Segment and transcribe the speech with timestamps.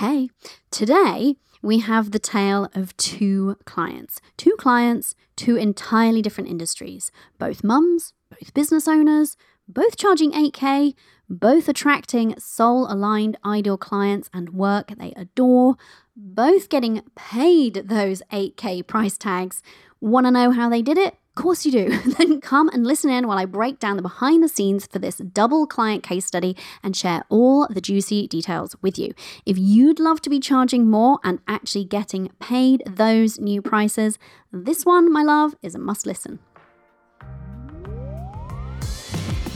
[0.00, 0.30] Hey,
[0.70, 4.18] today we have the tale of two clients.
[4.38, 7.12] Two clients, two entirely different industries.
[7.38, 9.36] Both mums, both business owners,
[9.68, 10.94] both charging 8K,
[11.28, 15.76] both attracting soul aligned ideal clients and work they adore,
[16.16, 19.60] both getting paid those 8K price tags.
[20.00, 21.18] Want to know how they did it?
[21.40, 21.88] Course you do.
[22.18, 25.16] then come and listen in while I break down the behind the scenes for this
[25.16, 29.14] double client case study and share all the juicy details with you.
[29.46, 34.18] If you'd love to be charging more and actually getting paid those new prices,
[34.52, 36.40] this one, my love, is a must listen.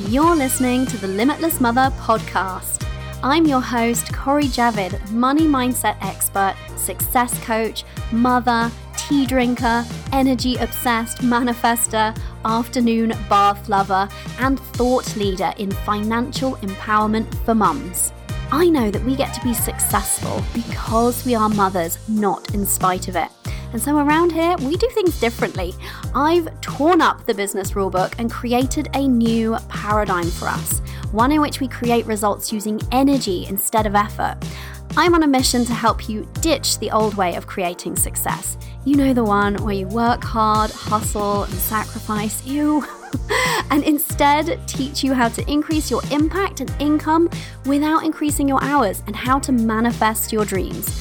[0.09, 2.89] You're listening to the Limitless Mother podcast.
[3.23, 8.71] I'm your host, Cori Javid, money mindset expert, success coach, mother,
[9.09, 14.09] tea drinker, energy obsessed manifester, afternoon bath lover,
[14.39, 18.13] and thought leader in financial empowerment for mums.
[18.51, 23.09] I know that we get to be successful because we are mothers, not in spite
[23.09, 23.29] of it.
[23.73, 25.75] And so around here, we do things differently.
[26.15, 30.79] I've torn up the business rulebook and created a new paradigm for us,
[31.13, 34.37] one in which we create results using energy instead of effort.
[34.97, 38.57] I'm on a mission to help you ditch the old way of creating success.
[38.87, 42.85] You know the one where you work hard, hustle, and sacrifice, you,
[43.71, 47.31] and instead teach you how to increase your impact and income
[47.65, 50.93] without increasing your hours and how to manifest your dreams.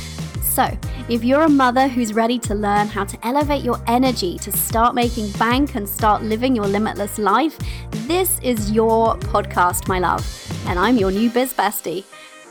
[0.42, 0.66] So,
[1.10, 4.96] if you're a mother who's ready to learn how to elevate your energy to start
[4.96, 7.60] making bank and start living your limitless life,
[8.08, 10.26] this is your podcast, my love.
[10.68, 12.06] And I'm your new biz bestie.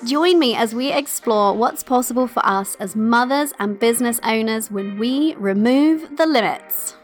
[0.05, 4.99] Join me as we explore what's possible for us as mothers and business owners when
[4.99, 6.97] we remove the limits.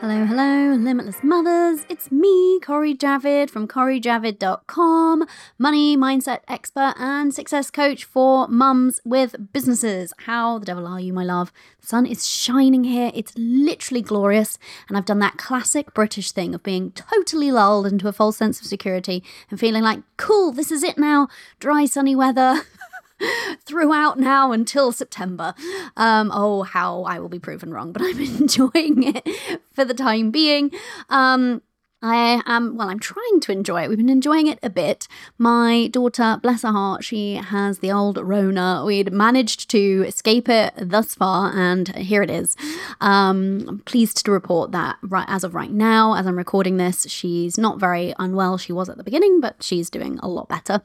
[0.00, 1.86] Hello, hello, limitless mothers.
[1.88, 5.26] It's me, Cori Javid from CoriJavid.com,
[5.58, 10.12] money mindset expert and success coach for mums with businesses.
[10.18, 11.50] How the devil are you, my love?
[11.80, 13.10] The sun is shining here.
[13.14, 14.58] It's literally glorious.
[14.86, 18.60] And I've done that classic British thing of being totally lulled into a false sense
[18.60, 21.28] of security and feeling like, cool, this is it now.
[21.58, 22.60] Dry, sunny weather.
[23.64, 25.54] throughout now until September.
[25.96, 29.28] Um, oh, how I will be proven wrong, but I'm enjoying it
[29.72, 30.70] for the time being.
[31.08, 31.62] Um,
[32.02, 33.88] I am, well, I'm trying to enjoy it.
[33.88, 35.08] We've been enjoying it a bit.
[35.38, 38.84] My daughter, bless her heart, she has the old Rona.
[38.86, 42.54] We'd managed to escape it thus far, and here it is.
[43.00, 47.06] Um, I'm pleased to report that right as of right now, as I'm recording this,
[47.08, 48.58] she's not very unwell.
[48.58, 50.82] She was at the beginning, but she's doing a lot better.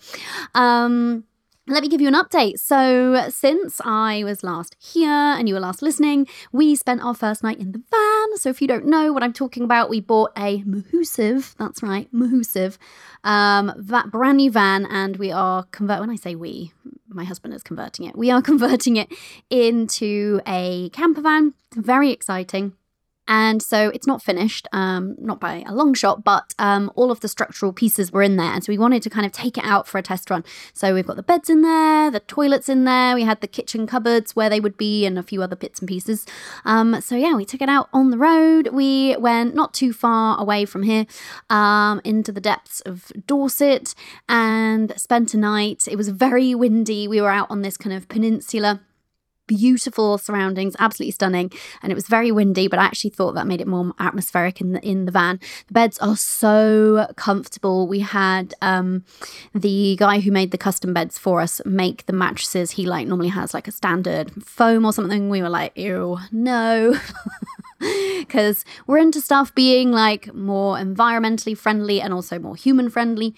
[0.55, 1.25] Um,
[1.73, 2.59] let me give you an update.
[2.59, 7.43] So, since I was last here and you were last listening, we spent our first
[7.43, 8.37] night in the van.
[8.37, 12.11] So, if you don't know what I'm talking about, we bought a Mahusiv, that's right,
[12.13, 12.77] Mahusiv,
[13.23, 15.99] um, that brand new van, and we are convert.
[15.99, 16.73] When I say we,
[17.07, 18.17] my husband is converting it.
[18.17, 19.11] We are converting it
[19.49, 21.53] into a camper van.
[21.75, 22.73] Very exciting.
[23.31, 27.21] And so it's not finished, um, not by a long shot, but um, all of
[27.21, 28.51] the structural pieces were in there.
[28.51, 30.43] And so we wanted to kind of take it out for a test run.
[30.73, 33.87] So we've got the beds in there, the toilets in there, we had the kitchen
[33.87, 36.25] cupboards where they would be, and a few other bits and pieces.
[36.65, 38.67] Um, so yeah, we took it out on the road.
[38.73, 41.05] We went not too far away from here
[41.49, 43.95] um, into the depths of Dorset
[44.27, 45.87] and spent a night.
[45.89, 47.07] It was very windy.
[47.07, 48.81] We were out on this kind of peninsula
[49.57, 51.51] beautiful surroundings, absolutely stunning.
[51.81, 54.71] And it was very windy, but I actually thought that made it more atmospheric in
[54.73, 55.39] the in the van.
[55.67, 57.87] The beds are so comfortable.
[57.87, 59.03] We had um,
[59.53, 62.71] the guy who made the custom beds for us make the mattresses.
[62.71, 65.29] He like normally has like a standard foam or something.
[65.29, 66.95] We were like, ew, no.
[68.19, 73.33] Because we're into stuff being like more environmentally friendly and also more human friendly.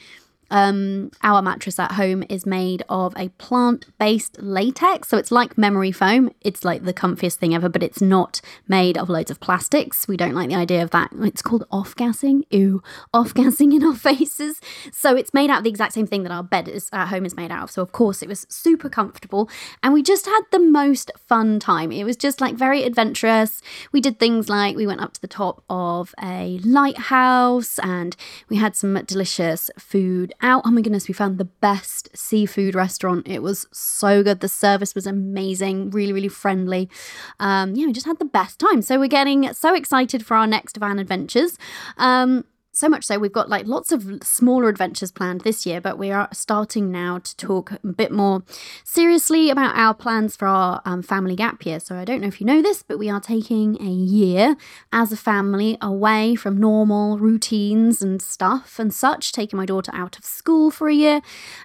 [0.52, 5.10] Um, our mattress at home is made of a plant based latex.
[5.10, 6.32] So it's like memory foam.
[6.42, 10.08] It's like the comfiest thing ever, but it's not made of loads of plastics.
[10.08, 11.12] We don't like the idea of that.
[11.20, 12.46] It's called off gassing.
[12.50, 12.84] Ew,
[13.14, 14.60] off gassing in our faces.
[14.92, 17.26] So it's made out of the exact same thing that our bed is, at home
[17.26, 17.72] is made out of.
[17.72, 19.50] So, of course, it was super comfortable.
[19.82, 21.92] And we just had the most fun time.
[21.92, 23.62] It was just like very adventurous.
[23.92, 28.16] We did things like we went up to the top of a lighthouse and
[28.50, 30.64] we had some delicious food out.
[30.66, 33.28] Oh my goodness, we found the best seafood restaurant.
[33.28, 34.40] It was so good.
[34.40, 36.90] The service was amazing, really, really friendly.
[37.40, 38.82] Um, yeah, we just had the best time.
[38.82, 41.58] So we're getting so excited for our next van adventures.
[41.98, 42.46] Um,
[42.76, 46.12] so much so we've got like lots of smaller adventures planned this year but we
[46.12, 48.44] are starting now to talk a bit more
[48.84, 51.80] seriously about our plans for our um, family gap year.
[51.80, 54.56] So i don't know if you know this but we are taking a year
[54.92, 60.18] as a family away from normal routines and stuff and such taking my daughter out
[60.18, 61.22] of school for a year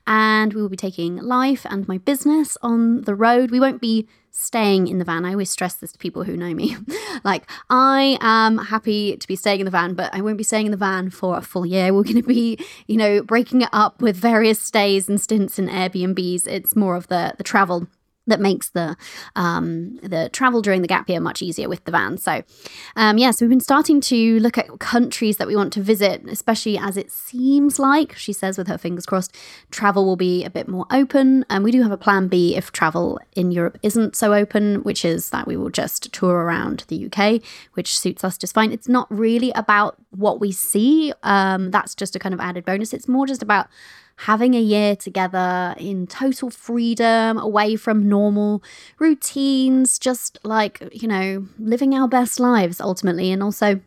[0.07, 3.51] and we will be taking life and my business on the road.
[3.51, 4.07] We won't be
[4.39, 5.25] staying in the van.
[5.25, 6.77] I always stress this to people who know me.
[7.25, 10.67] like, I am happy to be staying in the van, but I won't be staying
[10.67, 11.93] in the van for a full year.
[11.93, 15.69] We're going to be, you know, breaking it up with various stays and stints in
[15.69, 16.47] Airbnbs.
[16.47, 17.89] It's more of the the travel
[18.29, 18.97] that makes the
[19.35, 22.17] um, the travel during the gap year much easier with the van.
[22.19, 22.43] So,
[22.95, 26.23] um, yeah, so we've been starting to look at countries that we want to visit,
[26.29, 29.35] especially as it seems like she says with her fingers crossed,
[29.71, 31.45] travel will be a bit more open.
[31.51, 35.05] And we do have a plan B if travel in Europe isn't so open, which
[35.05, 37.43] is that we will just tour around the UK,
[37.73, 38.73] which suits us just fine.
[38.73, 41.13] It's not really about what we see.
[41.23, 42.93] Um, that's just a kind of added bonus.
[42.93, 43.69] It's more just about
[44.19, 48.63] having a year together in total freedom, away from normal
[48.99, 53.31] routines, just like, you know, living our best lives ultimately.
[53.31, 53.81] And also,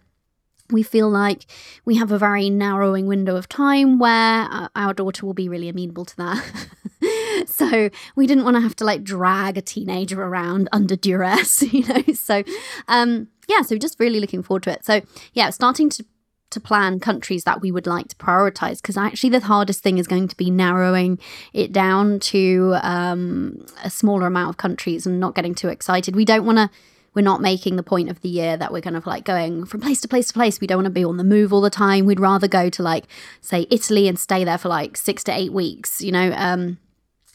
[0.70, 1.46] we feel like
[1.84, 5.68] we have a very narrowing window of time where uh, our daughter will be really
[5.68, 7.46] amenable to that.
[7.46, 11.86] so we didn't want to have to like drag a teenager around under duress, you
[11.86, 12.04] know.
[12.14, 12.44] So
[12.88, 14.86] um yeah, so just really looking forward to it.
[14.86, 15.02] So
[15.34, 16.06] yeah, starting to
[16.52, 20.08] to plan countries that we would like to prioritize because actually the hardest thing is
[20.08, 21.20] going to be narrowing
[21.54, 26.16] it down to um, a smaller amount of countries and not getting too excited.
[26.16, 26.70] We don't want to.
[27.14, 29.82] We're not making the point of the year that we're kind of like going from
[29.82, 30.62] place to place to place.
[30.62, 32.06] We don't want to be on the move all the time.
[32.06, 33.04] We'd rather go to like,
[33.42, 36.78] say, Italy and stay there for like six to eight weeks, you know, um,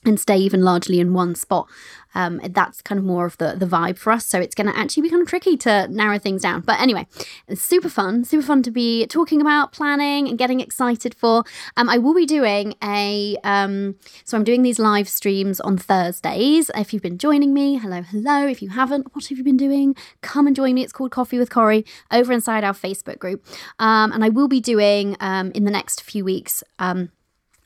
[0.07, 1.69] and stay even largely in one spot
[2.17, 4.27] um, that's kind of more of the, the vibe for us.
[4.27, 6.63] So it's going to actually be kind of tricky to narrow things down.
[6.63, 7.07] But anyway,
[7.47, 11.45] it's super fun, super fun to be talking about planning and getting excited for.
[11.77, 16.71] Um, I will be doing a, um, so I'm doing these live streams on Thursdays.
[16.75, 18.47] If you've been joining me, hello, hello.
[18.47, 19.95] If you haven't, what have you been doing?
[20.23, 20.83] Come and join me.
[20.83, 23.45] It's called Coffee with Cori over inside our Facebook group.
[23.79, 26.65] Um, and I will be doing um, in the next few weeks.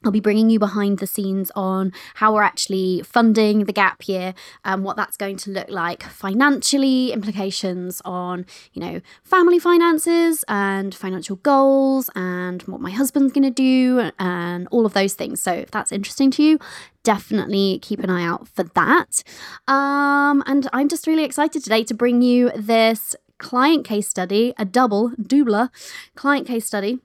[0.02, 4.08] Um, I'll be bringing you behind the scenes on how we're actually funding the gap
[4.08, 10.44] year and what that's going to look like financially, implications on, you know, family finances
[10.48, 15.40] and financial goals and what my husband's going to do and all of those things.
[15.40, 16.58] So if that's interesting to you,
[17.02, 19.22] definitely keep an eye out for that.
[19.68, 24.64] Um, and I'm just really excited today to bring you this client case study, a
[24.64, 25.70] double, doubler
[26.14, 27.00] client case study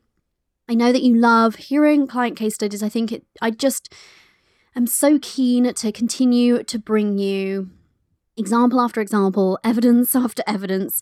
[0.67, 2.81] I know that you love hearing client case studies.
[2.81, 3.93] I think it, I just
[4.75, 7.69] am so keen to continue to bring you
[8.37, 11.01] example after example, evidence after evidence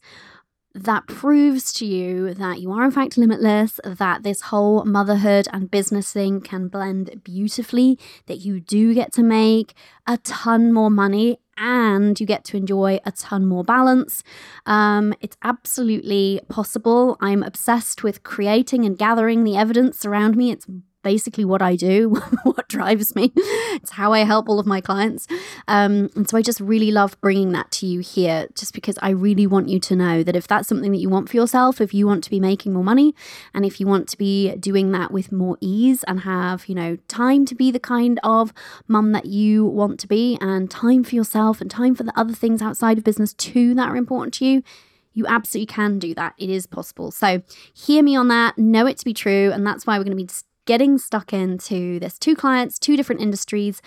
[0.76, 5.70] that proves to you that you are in fact limitless, that this whole motherhood and
[5.70, 9.76] business thing can blend beautifully, that you do get to make
[10.08, 14.24] a ton more money and you get to enjoy a ton more balance.
[14.66, 17.18] Um, it's absolutely possible.
[17.22, 20.52] I'm obsessed with creating and gathering the evidence around me.
[20.52, 20.68] It's
[21.04, 22.10] basically what I do,
[22.44, 23.32] what drives me.
[23.36, 25.28] It's how I help all of my clients.
[25.68, 29.10] Um, and so I just really love bringing that to you here, just because I
[29.10, 31.94] really want you to know that if that's something that you want for yourself, if
[31.94, 33.14] you want to be making more money,
[33.54, 36.98] and if you want to be doing that with more ease and have, you know,
[37.08, 38.54] time to be the kind of
[38.88, 42.34] mum that you want to be, and time for yourself and time for the other
[42.34, 44.64] things outside of business too that are important to you
[45.14, 46.34] you absolutely can do that.
[46.38, 47.12] It is possible.
[47.12, 49.52] So, hear me on that, know it to be true.
[49.52, 50.30] And that's why we're going to be
[50.66, 52.18] getting stuck into this.
[52.18, 53.82] two clients, two different industries,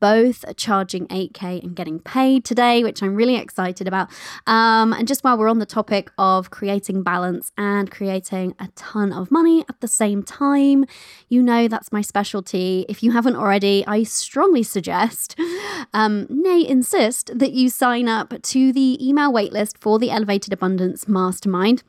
[0.00, 4.10] both charging 8K and getting paid today, which I'm really excited about.
[4.46, 9.12] Um, and just while we're on the topic of creating balance and creating a ton
[9.12, 10.84] of money at the same time,
[11.28, 12.84] you know that's my specialty.
[12.88, 15.38] If you haven't already, I strongly suggest,
[15.94, 21.08] um, nay, insist that you sign up to the email waitlist for the Elevated Abundance
[21.08, 21.82] Mastermind.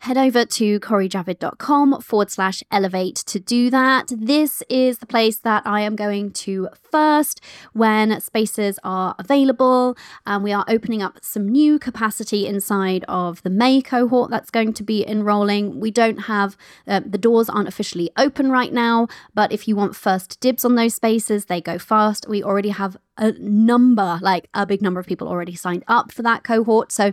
[0.00, 4.12] Head over to corijavid.com forward slash elevate to do that.
[4.16, 7.40] This is the place that I am going to first
[7.72, 9.96] when spaces are available.
[10.26, 14.72] Um, we are opening up some new capacity inside of the May cohort that's going
[14.74, 15.80] to be enrolling.
[15.80, 16.56] We don't have,
[16.86, 20.74] uh, the doors aren't officially open right now, but if you want first dibs on
[20.74, 22.28] those spaces, they go fast.
[22.28, 26.22] We already have a number, like a big number of people already signed up for
[26.22, 26.90] that cohort.
[26.92, 27.12] So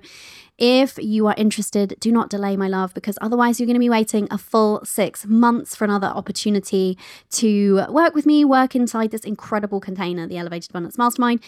[0.58, 3.90] if you are interested, do not delay, my love, because otherwise you're going to be
[3.90, 6.98] waiting a full six months for another opportunity
[7.32, 11.42] to work with me, work inside this incredible container, the Elevated Abundance Mastermind.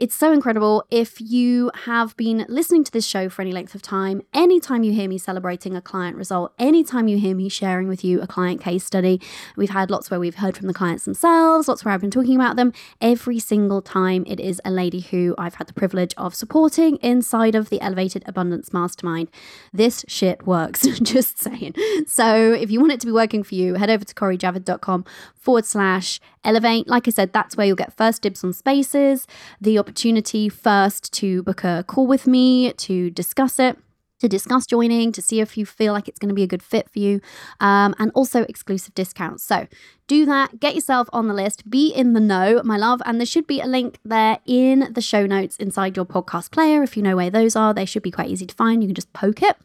[0.00, 0.82] It's so incredible.
[0.90, 4.92] If you have been listening to this show for any length of time, anytime you
[4.92, 8.60] hear me celebrating a client result, anytime you hear me sharing with you a client
[8.60, 9.20] case study,
[9.56, 12.34] we've had lots where we've heard from the clients themselves, lots where I've been talking
[12.34, 12.72] about them.
[13.00, 17.54] Every single time it is a lady who I've had the privilege of supporting inside
[17.54, 19.30] of the Elevated Abundance Mastermind.
[19.72, 21.74] This shit works, just saying.
[22.08, 25.04] So if you want it to be working for you, head over to corijavid.com
[25.36, 26.88] forward slash elevate.
[26.88, 29.28] Like I said, that's where you'll get first dibs on spaces,
[29.60, 33.76] the opportunity first to book a call with me to discuss it
[34.20, 36.62] to discuss joining, to see if you feel like it's going to be a good
[36.62, 37.20] fit for you,
[37.60, 39.42] um, and also exclusive discounts.
[39.42, 39.66] So
[40.06, 43.02] do that, get yourself on the list, be in the know, my love.
[43.04, 46.82] And there should be a link there in the show notes inside your podcast player.
[46.82, 48.82] If you know where those are, they should be quite easy to find.
[48.82, 49.56] You can just poke it.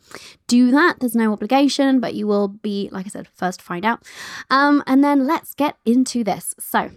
[0.47, 0.99] Do that.
[0.99, 4.03] There's no obligation, but you will be, like I said, first to find out.
[4.49, 6.53] Um, and then let's get into this.
[6.59, 6.91] So,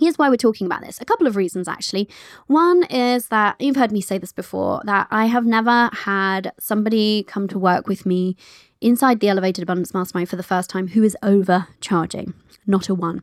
[0.00, 1.00] Here's why we're talking about this.
[1.00, 2.08] A couple of reasons, actually.
[2.46, 7.24] One is that you've heard me say this before that I have never had somebody
[7.24, 8.36] come to work with me
[8.80, 12.34] inside the Elevated Abundance Mastermind for the first time who is overcharging.
[12.66, 13.22] Not a one.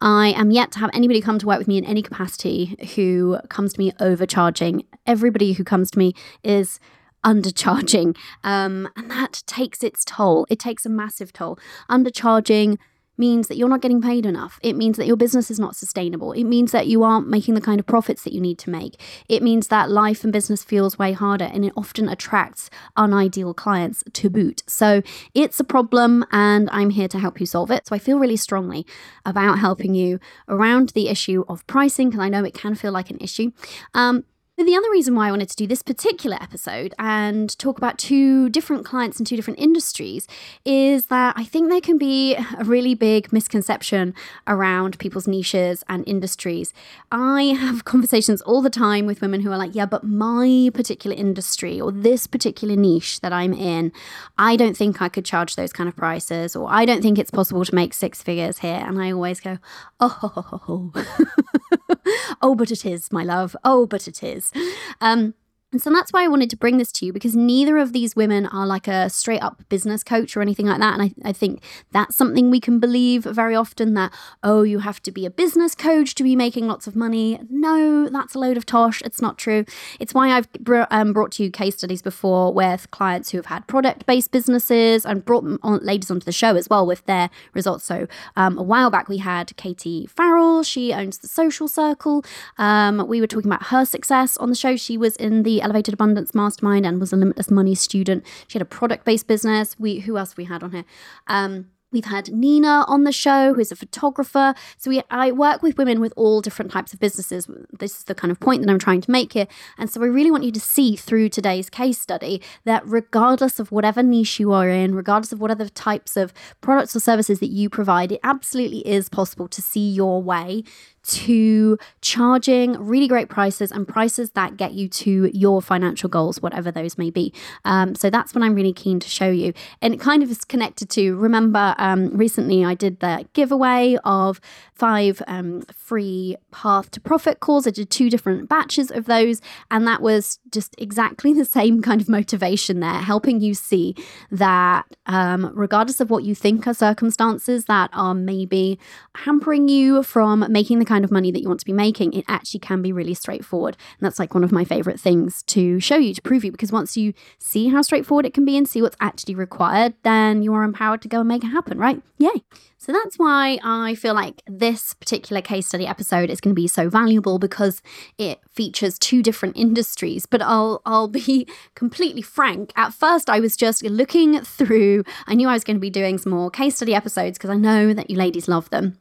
[0.00, 3.38] I am yet to have anybody come to work with me in any capacity who
[3.48, 4.84] comes to me overcharging.
[5.06, 6.14] Everybody who comes to me
[6.44, 6.78] is
[7.24, 8.16] undercharging.
[8.44, 10.46] Um, and that takes its toll.
[10.50, 11.58] It takes a massive toll.
[11.90, 12.78] Undercharging
[13.22, 14.58] means that you're not getting paid enough.
[14.62, 16.32] It means that your business is not sustainable.
[16.32, 18.94] It means that you aren't making the kind of profits that you need to make.
[19.28, 24.02] It means that life and business feels way harder and it often attracts unideal clients
[24.12, 24.64] to boot.
[24.66, 25.02] So
[25.34, 27.86] it's a problem and I'm here to help you solve it.
[27.86, 28.84] So I feel really strongly
[29.24, 33.10] about helping you around the issue of pricing because I know it can feel like
[33.10, 33.52] an issue.
[33.94, 34.24] Um,
[34.64, 38.48] the other reason why I wanted to do this particular episode and talk about two
[38.50, 40.26] different clients in two different industries
[40.64, 44.14] is that I think there can be a really big misconception
[44.46, 46.72] around people's niches and industries.
[47.10, 51.16] I have conversations all the time with women who are like, yeah, but my particular
[51.16, 53.92] industry or this particular niche that I'm in,
[54.38, 57.30] I don't think I could charge those kind of prices, or I don't think it's
[57.30, 58.82] possible to make six figures here.
[58.86, 59.58] And I always go,
[60.00, 60.92] oh,
[62.42, 63.56] oh, but it is, my love.
[63.64, 64.51] Oh, but it is.
[65.00, 65.34] Um,
[65.72, 68.14] and so that's why I wanted to bring this to you because neither of these
[68.14, 71.00] women are like a straight up business coach or anything like that.
[71.00, 71.62] And I, I think
[71.92, 74.12] that's something we can believe very often that,
[74.42, 77.40] oh, you have to be a business coach to be making lots of money.
[77.48, 79.00] No, that's a load of tosh.
[79.00, 79.64] It's not true.
[79.98, 83.46] It's why I've br- um, brought to you case studies before with clients who have
[83.46, 87.02] had product based businesses and brought them on, ladies onto the show as well with
[87.06, 87.84] their results.
[87.84, 90.64] So um, a while back, we had Katie Farrell.
[90.64, 92.26] She owns the Social Circle.
[92.58, 94.76] Um, we were talking about her success on the show.
[94.76, 98.24] She was in the Elevated Abundance Mastermind and was a limitless money student.
[98.48, 99.78] She had a product based business.
[99.78, 100.84] We who else we had on here?
[101.26, 104.54] Um, We've had Nina on the show, who's a photographer.
[104.78, 107.48] So we, I work with women with all different types of businesses.
[107.78, 109.46] This is the kind of point that I'm trying to make here.
[109.76, 113.70] And so I really want you to see through today's case study that regardless of
[113.70, 117.68] whatever niche you are in, regardless of whatever types of products or services that you
[117.68, 120.64] provide, it absolutely is possible to see your way
[121.02, 126.70] to charging really great prices and prices that get you to your financial goals, whatever
[126.70, 127.32] those may be.
[127.64, 129.52] Um, so that's what I'm really keen to show you.
[129.80, 134.40] And it kind of is connected to remember, um, recently I did the giveaway of
[134.74, 137.66] five um, free path to profit calls.
[137.66, 139.40] I did two different batches of those,
[139.70, 143.94] and that was just exactly the same kind of motivation there, helping you see
[144.30, 148.78] that um, regardless of what you think are circumstances that are maybe
[149.16, 152.24] hampering you from making the kind of money that you want to be making, it
[152.28, 153.78] actually can be really straightforward.
[153.98, 156.70] And that's like one of my favorite things to show you, to prove you, because
[156.70, 160.52] once you see how straightforward it can be and see what's actually required, then you
[160.52, 162.02] are empowered to go and make it happen, right?
[162.18, 162.42] Yay.
[162.76, 166.68] So that's why I feel like this particular case study episode is going to be
[166.68, 167.80] so valuable because
[168.18, 170.26] it features two different industries.
[170.26, 172.72] But I'll I'll be completely frank.
[172.76, 176.18] At first I was just looking through I knew I was going to be doing
[176.18, 178.98] some more case study episodes because I know that you ladies love them.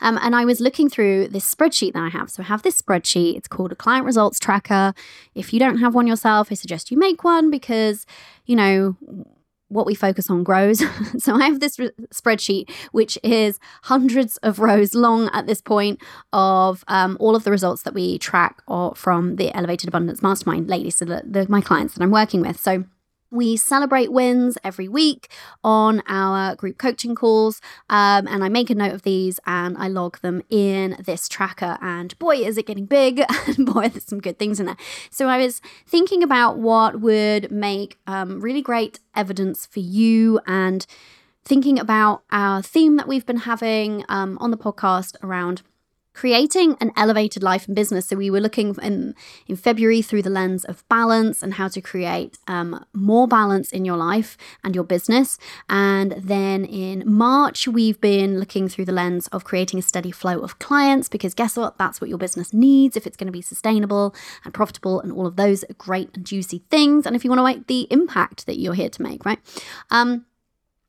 [0.00, 2.30] Um, and I was looking through this spreadsheet that I have.
[2.30, 3.36] So I have this spreadsheet.
[3.36, 4.94] It's called a client results tracker.
[5.34, 8.06] If you don't have one yourself, I suggest you make one because,
[8.46, 8.96] you know,
[9.72, 10.82] what we focus on grows.
[11.18, 16.00] so I have this re- spreadsheet, which is hundreds of rows long at this point
[16.32, 20.68] of um, all of the results that we track or from the Elevated Abundance Mastermind
[20.68, 22.60] ladies, so the, the, my clients that I'm working with.
[22.60, 22.84] So
[23.32, 25.28] we celebrate wins every week
[25.64, 27.60] on our group coaching calls,
[27.90, 31.78] um, and I make a note of these and I log them in this tracker.
[31.80, 33.22] And boy, is it getting big!
[33.44, 34.76] And boy, there's some good things in there.
[35.10, 40.86] So I was thinking about what would make um, really great evidence for you and
[41.44, 45.62] thinking about our theme that we've been having um, on the podcast around
[46.14, 48.06] creating an elevated life and business.
[48.06, 49.14] So we were looking in,
[49.46, 53.84] in February through the lens of balance and how to create um, more balance in
[53.84, 55.38] your life and your business.
[55.68, 60.40] And then in March, we've been looking through the lens of creating a steady flow
[60.40, 61.78] of clients because guess what?
[61.78, 64.14] That's what your business needs if it's going to be sustainable
[64.44, 67.06] and profitable and all of those great and juicy things.
[67.06, 69.38] And if you want to make the impact that you're here to make, right?
[69.90, 70.26] Um,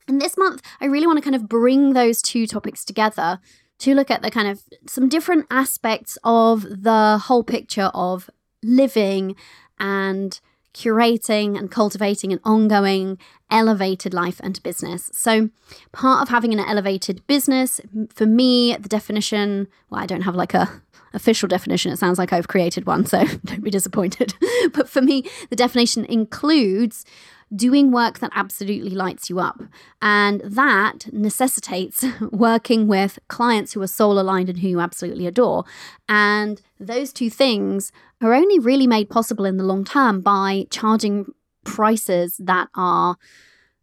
[0.07, 3.39] and this month, I really want to kind of bring those two topics together
[3.79, 8.29] to look at the kind of some different aspects of the whole picture of
[8.63, 9.35] living
[9.79, 10.39] and
[10.73, 13.17] curating and cultivating an ongoing
[13.51, 15.09] elevated life and business.
[15.13, 15.49] So,
[15.91, 17.79] part of having an elevated business,
[18.13, 20.81] for me, the definition, well, I don't have like a
[21.13, 21.91] official definition.
[21.91, 24.33] It sounds like I've created one, so don't be disappointed.
[24.73, 27.05] but for me, the definition includes
[27.55, 29.61] doing work that absolutely lights you up.
[30.01, 35.65] And that necessitates working with clients who are soul aligned and who you absolutely adore.
[36.09, 37.91] And those two things
[38.21, 41.33] are only really made possible in the long term by charging
[41.63, 43.17] prices that are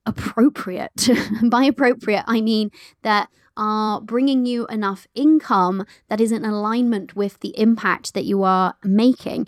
[0.07, 1.09] appropriate.
[1.51, 2.71] by appropriate, I mean
[3.03, 8.43] that are bringing you enough income that is in alignment with the impact that you
[8.43, 9.47] are making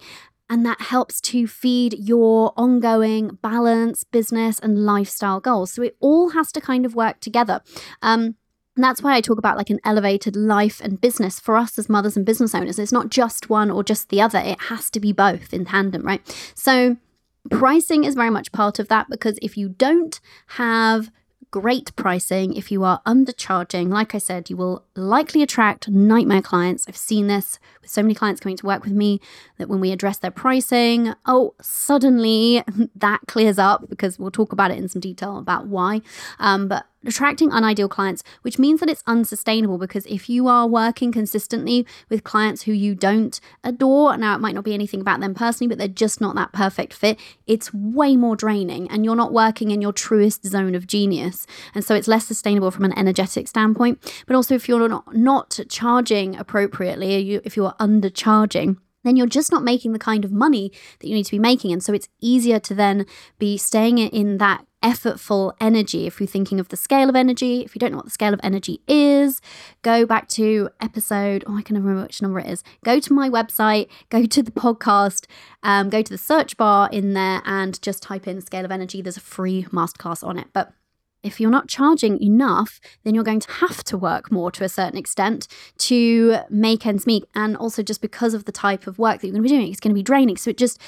[0.53, 5.73] and that helps to feed your ongoing balance, business, and lifestyle goals.
[5.73, 7.63] So it all has to kind of work together.
[8.03, 8.37] Um,
[8.77, 11.89] and that's why I talk about like an elevated life and business for us as
[11.89, 12.79] mothers and business owners.
[12.79, 16.03] It's not just one or just the other, it has to be both in tandem,
[16.03, 16.21] right?
[16.55, 16.99] So,
[17.51, 21.11] pricing is very much part of that because if you don't have
[21.53, 23.89] great pricing if you are undercharging.
[23.91, 26.87] Like I said, you will likely attract nightmare clients.
[26.89, 29.21] I've seen this with so many clients coming to work with me
[29.59, 32.65] that when we address their pricing, oh, suddenly
[32.97, 36.01] that clears up because we'll talk about it in some detail about why.
[36.41, 41.13] Um, but attracting unideal clients, which means that it's unsustainable because if you are working
[41.13, 45.35] consistently with clients who you don't adore, now it might not be anything about them
[45.35, 49.33] personally, but they're just not that perfect fit, it's way more draining and you're not
[49.33, 51.47] working in your truest zone of genius.
[51.75, 54.23] And so it's less sustainable from an energetic standpoint.
[54.27, 59.63] But also, if you're not, not charging appropriately, if you're undercharging, then you're just not
[59.63, 61.73] making the kind of money that you need to be making.
[61.73, 63.07] And so it's easier to then
[63.39, 66.07] be staying in that effortful energy.
[66.07, 68.35] If you're thinking of the scale of energy, if you don't know what the scale
[68.35, 69.41] of energy is,
[69.83, 72.65] go back to episode, oh, I can never remember which number it is.
[72.85, 75.27] Go to my website, go to the podcast,
[75.63, 79.01] um, go to the search bar in there and just type in scale of energy.
[79.03, 80.49] There's a free masterclass on it.
[80.53, 80.73] But
[81.23, 84.69] if you're not charging enough, then you're going to have to work more to a
[84.69, 87.25] certain extent to make ends meet.
[87.35, 89.71] And also, just because of the type of work that you're going to be doing,
[89.71, 90.37] it's going to be draining.
[90.37, 90.81] So it just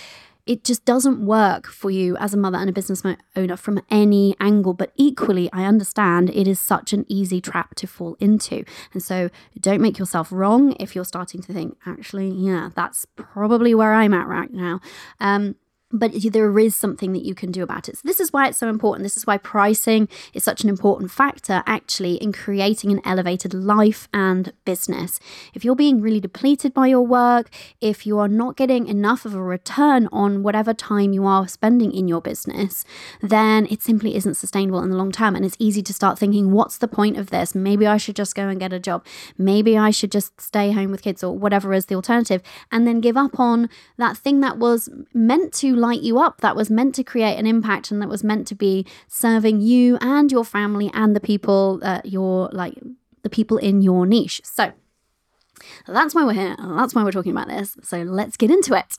[0.47, 3.03] it just doesn't work for you as a mother and a business
[3.35, 4.75] owner from any angle.
[4.75, 8.65] But equally, I understand it is such an easy trap to fall into.
[8.93, 13.75] And so don't make yourself wrong if you're starting to think, actually, yeah, that's probably
[13.75, 14.81] where I'm at right now.
[15.19, 15.57] Um,
[15.95, 17.97] but there is something that you can do about it.
[17.97, 19.05] So, this is why it's so important.
[19.05, 24.09] This is why pricing is such an important factor actually in creating an elevated life
[24.13, 25.21] and business.
[25.55, 27.49] If you're being really depleted by your work,
[27.81, 31.93] if you are not getting enough of a return on whatever time you are spending
[31.93, 32.85] in your business,
[33.23, 35.37] then it simply isn't sustainable in the long term.
[35.37, 37.55] And it's easy to start thinking, what's the point of this?
[37.55, 39.07] Maybe I should just go and get a job.
[39.39, 43.01] Maybe I should just stay home with kids or whatever is the alternative, and then
[43.01, 46.95] give up on that thing that was meant to light you up, that was meant
[46.97, 50.91] to create an impact and that was meant to be serving you and your family
[50.95, 52.75] and the people, that you're like
[53.23, 54.41] the people in your niche.
[54.45, 54.73] So
[55.87, 56.57] that's why we're here.
[56.59, 57.77] That's why we're talking about this.
[57.83, 58.97] So let's get into it.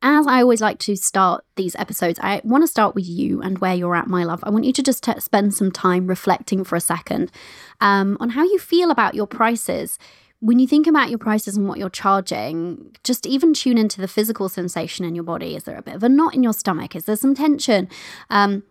[0.00, 3.58] As I always like to start these episodes, I want to start with you and
[3.58, 4.44] where you're at, my love.
[4.44, 7.32] I want you to just t- spend some time reflecting for a second
[7.80, 9.98] um, on how you feel about your prices
[10.40, 14.08] when you think about your prices and what you're charging, just even tune into the
[14.08, 15.56] physical sensation in your body.
[15.56, 16.94] Is there a bit of a knot in your stomach?
[16.94, 17.88] Is there some tension?
[18.30, 18.62] Um,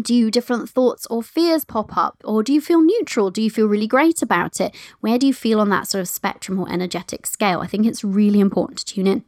[0.00, 2.20] do different thoughts or fears pop up?
[2.24, 3.30] Or do you feel neutral?
[3.30, 4.74] Do you feel really great about it?
[5.00, 7.60] Where do you feel on that sort of spectrum or energetic scale?
[7.60, 9.24] I think it's really important to tune in.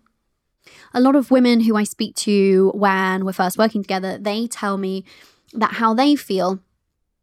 [0.92, 4.76] A lot of women who I speak to when we're first working together, they tell
[4.76, 5.04] me
[5.52, 6.61] that how they feel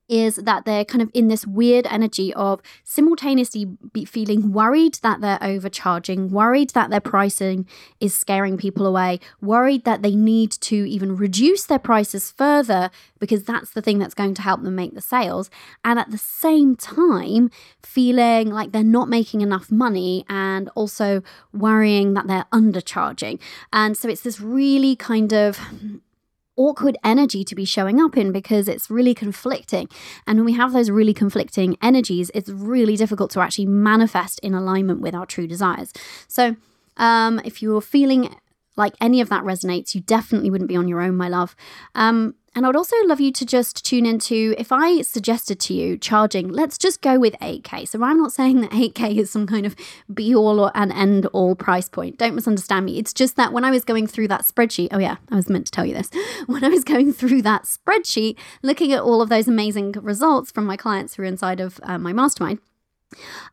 [0.10, 3.66] is that they're kind of in this weird energy of simultaneously
[4.06, 7.66] feeling worried that they're overcharging, worried that their pricing
[8.00, 12.90] is scaring people away, worried that they need to even reduce their prices further
[13.20, 15.50] because that's the thing that's going to help them make the sales.
[15.84, 17.50] And at the same time,
[17.82, 21.22] feeling like they're not making enough money and also
[21.54, 23.40] worrying that they're undercharging.
[23.72, 25.58] And so it's this really kind of
[26.56, 29.88] awkward energy to be showing up in because it's really conflicting.
[30.28, 34.54] And when we have those really conflicting energies, it's really difficult to actually manifest in
[34.54, 35.92] alignment with our true desires.
[36.28, 36.56] So,
[36.98, 38.36] um, if you're feeling
[38.76, 41.56] like any of that resonates, you definitely wouldn't be on your own, my love.
[41.96, 45.74] Um, and I would also love you to just tune into if I suggested to
[45.74, 47.88] you charging, let's just go with 8K.
[47.88, 49.76] So I'm not saying that 8K is some kind of
[50.14, 52.18] be all or an end all price point.
[52.18, 53.00] Don't misunderstand me.
[53.00, 55.66] It's just that when I was going through that spreadsheet, oh yeah, I was meant
[55.66, 56.10] to tell you this.
[56.46, 60.66] When I was going through that spreadsheet, looking at all of those amazing results from
[60.66, 62.60] my clients who are inside of uh, my mastermind,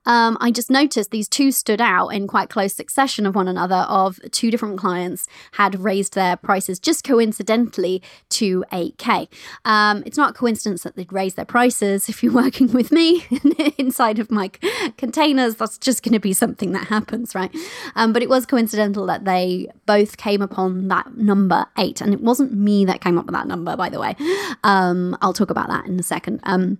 [0.06, 3.86] um, I just noticed these two stood out in quite close succession of one another.
[3.88, 9.28] Of two different clients had raised their prices just coincidentally to 8k.
[9.64, 12.08] Um, it's not a coincidence that they'd raised their prices.
[12.08, 13.26] If you're working with me
[13.78, 14.48] inside of my
[14.96, 17.54] containers, that's just going to be something that happens, right?
[17.96, 22.20] Um, but it was coincidental that they both came upon that number eight, and it
[22.20, 24.16] wasn't me that came up with that number, by the way.
[24.64, 26.40] Um, I'll talk about that in a second.
[26.44, 26.78] Um,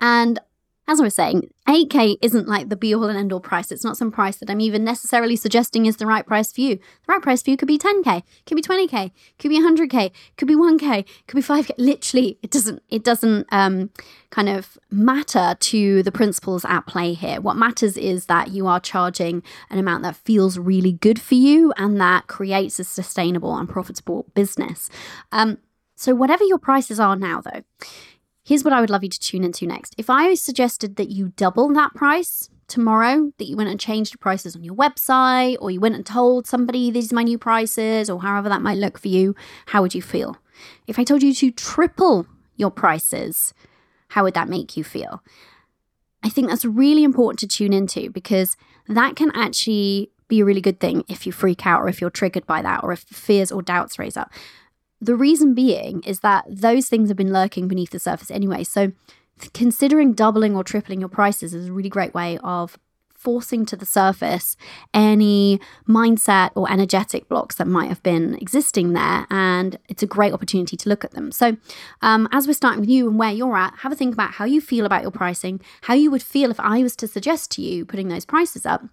[0.00, 0.38] and
[0.88, 3.70] as I was saying, 8K isn't like the be all and end all price.
[3.70, 6.76] It's not some price that I'm even necessarily suggesting is the right price for you.
[6.76, 10.48] The right price for you could be 10K, could be 20K, could be 100K, could
[10.48, 11.70] be 1K, could be 5K.
[11.78, 13.90] Literally, it doesn't it doesn't um,
[14.30, 17.40] kind of matter to the principles at play here.
[17.40, 21.72] What matters is that you are charging an amount that feels really good for you
[21.76, 24.90] and that creates a sustainable and profitable business.
[25.30, 25.58] Um,
[25.94, 27.62] so whatever your prices are now though,
[28.44, 29.94] Here's what I would love you to tune into next.
[29.96, 34.18] If I suggested that you double that price tomorrow, that you went and changed the
[34.18, 38.10] prices on your website, or you went and told somebody these are my new prices,
[38.10, 40.38] or however that might look for you, how would you feel?
[40.86, 42.26] If I told you to triple
[42.56, 43.54] your prices,
[44.08, 45.22] how would that make you feel?
[46.22, 48.56] I think that's really important to tune into because
[48.88, 52.10] that can actually be a really good thing if you freak out or if you're
[52.10, 54.32] triggered by that or if fears or doubts raise up.
[55.02, 58.62] The reason being is that those things have been lurking beneath the surface anyway.
[58.62, 58.92] So,
[59.52, 62.78] considering doubling or tripling your prices is a really great way of
[63.12, 64.56] forcing to the surface
[64.94, 69.26] any mindset or energetic blocks that might have been existing there.
[69.28, 71.32] And it's a great opportunity to look at them.
[71.32, 71.56] So,
[72.00, 74.44] um, as we're starting with you and where you're at, have a think about how
[74.44, 77.60] you feel about your pricing, how you would feel if I was to suggest to
[77.60, 78.84] you putting those prices up.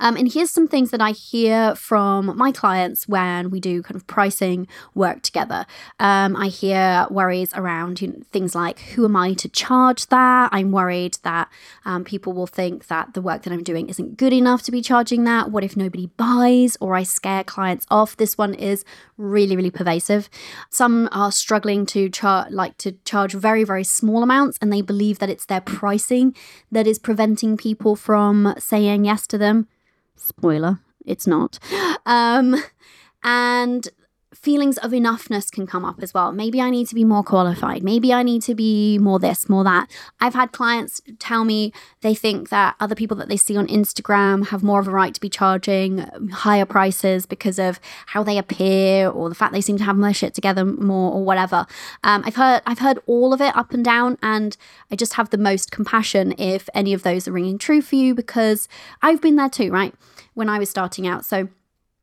[0.00, 3.96] Um, and here's some things that I hear from my clients when we do kind
[3.96, 5.66] of pricing work together.
[5.98, 10.50] Um, I hear worries around you know, things like, who am I to charge that?
[10.52, 11.48] I'm worried that
[11.84, 14.82] um, people will think that the work that I'm doing isn't good enough to be
[14.82, 15.50] charging that.
[15.50, 18.16] What if nobody buys or I scare clients off?
[18.16, 18.84] This one is
[19.16, 20.28] really, really pervasive.
[20.70, 25.18] Some are struggling to charge, like to charge very, very small amounts, and they believe
[25.20, 26.34] that it's their pricing
[26.70, 29.53] that is preventing people from saying yes to them.
[30.16, 31.58] Spoiler, it's not.
[32.06, 32.56] Um,
[33.22, 33.88] and
[34.34, 36.32] feelings of enoughness can come up as well.
[36.32, 37.82] Maybe I need to be more qualified.
[37.82, 39.90] Maybe I need to be more this, more that.
[40.20, 44.48] I've had clients tell me they think that other people that they see on Instagram
[44.48, 45.98] have more of a right to be charging
[46.32, 50.14] higher prices because of how they appear or the fact they seem to have their
[50.14, 51.66] shit together more or whatever.
[52.02, 54.56] Um, I've heard I've heard all of it up and down, and
[54.90, 58.14] I just have the most compassion if any of those are ringing true for you
[58.14, 58.68] because
[59.02, 59.94] I've been there too, right?
[60.34, 61.24] When I was starting out.
[61.24, 61.48] So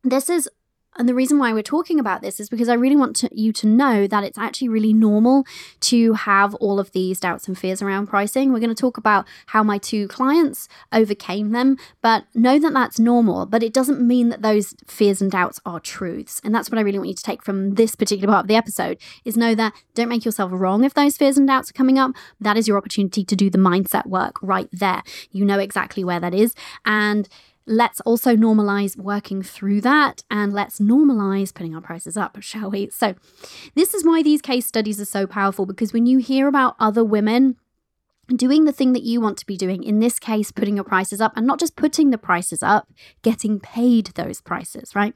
[0.02, 0.48] this is
[0.96, 3.52] and the reason why we're talking about this is because I really want to, you
[3.54, 5.44] to know that it's actually really normal
[5.80, 8.52] to have all of these doubts and fears around pricing.
[8.52, 12.98] We're going to talk about how my two clients overcame them, but know that that's
[12.98, 13.46] normal.
[13.46, 16.40] But it doesn't mean that those fears and doubts are truths.
[16.44, 18.56] And that's what I really want you to take from this particular part of the
[18.56, 21.98] episode is know that don't make yourself wrong if those fears and doubts are coming
[21.98, 22.12] up.
[22.38, 25.02] That is your opportunity to do the mindset work right there.
[25.30, 26.54] You know exactly where that is.
[26.84, 27.28] And
[27.66, 32.90] Let's also normalize working through that and let's normalize putting our prices up, shall we?
[32.90, 33.14] So,
[33.74, 37.04] this is why these case studies are so powerful because when you hear about other
[37.04, 37.56] women
[38.36, 41.20] doing the thing that you want to be doing, in this case, putting your prices
[41.20, 42.88] up and not just putting the prices up,
[43.22, 45.14] getting paid those prices, right?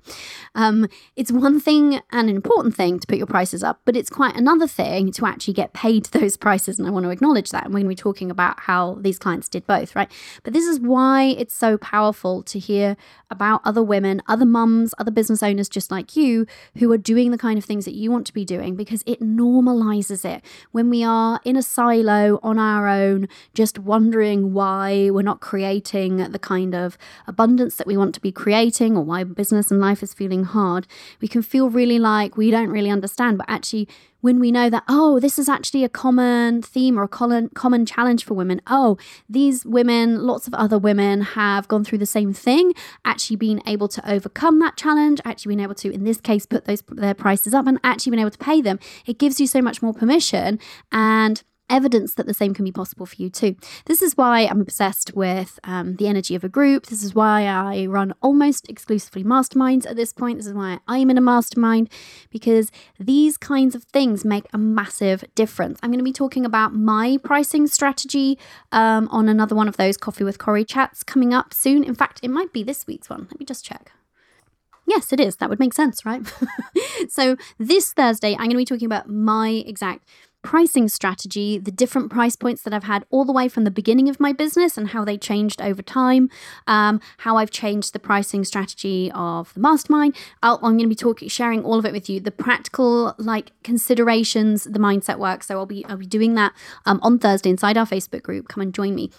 [0.55, 4.11] Um, it's one thing and an important thing to put your prices up, but it's
[4.11, 6.79] quite another thing to actually get paid those prices.
[6.79, 7.64] And I want to acknowledge that.
[7.64, 10.11] And when we're going to be talking about how these clients did both, right?
[10.42, 12.96] But this is why it's so powerful to hear
[13.31, 16.46] about other women, other mums, other business owners just like you
[16.79, 19.20] who are doing the kind of things that you want to be doing because it
[19.20, 20.44] normalizes it.
[20.72, 25.40] When we are in a silo on our own, alone, just wondering why we're not
[25.40, 29.80] creating the kind of abundance that we want to be creating or why business and
[29.80, 30.86] life is feeling hard,
[31.20, 33.38] we can feel really like we don't really understand.
[33.38, 33.88] But actually,
[34.20, 37.86] when we know that, oh, this is actually a common theme or a common, common
[37.86, 38.60] challenge for women.
[38.66, 42.72] Oh, these women, lots of other women have gone through the same thing,
[43.04, 46.64] actually being able to overcome that challenge, actually being able to, in this case, put
[46.64, 48.78] those their prices up and actually being able to pay them.
[49.06, 50.58] It gives you so much more permission
[50.90, 53.57] and evidence that the same can be possible for you too.
[53.87, 56.87] This is why I'm obsessed with um, the energy of a group.
[56.87, 60.38] This is why I run almost exclusively masterminds at this point.
[60.38, 61.90] This is why I'm in a mastermind
[62.31, 65.79] because these kinds of things make a massive difference.
[65.83, 68.38] I'm going to be talking about my pricing strategy
[68.72, 71.85] um, on another one of those Coffee with Cori chats coming up soon.
[71.85, 73.26] In fact, it might be this week's one.
[73.31, 73.92] Let me just check.
[74.87, 75.37] Yes, it is.
[75.37, 76.22] That would make sense, right?
[77.09, 80.09] so, this Thursday, I'm going to be talking about my exact
[80.46, 84.09] pricing strategy, the different price points that I've had all the way from the beginning
[84.09, 86.30] of my business and how they changed over time,
[86.68, 90.14] um, how I've changed the pricing strategy of the mastermind.
[90.44, 93.50] i am going to be talking, sharing all of it with you, the practical like
[93.64, 95.42] considerations, the mindset work.
[95.42, 96.52] So I'll be I'll be doing that
[96.85, 98.46] um, on Thursday inside our Facebook group.
[98.46, 99.11] Come and join me.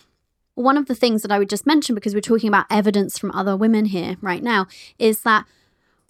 [0.56, 3.32] One of the things that I would just mention because we're talking about evidence from
[3.32, 5.46] other women here right now is that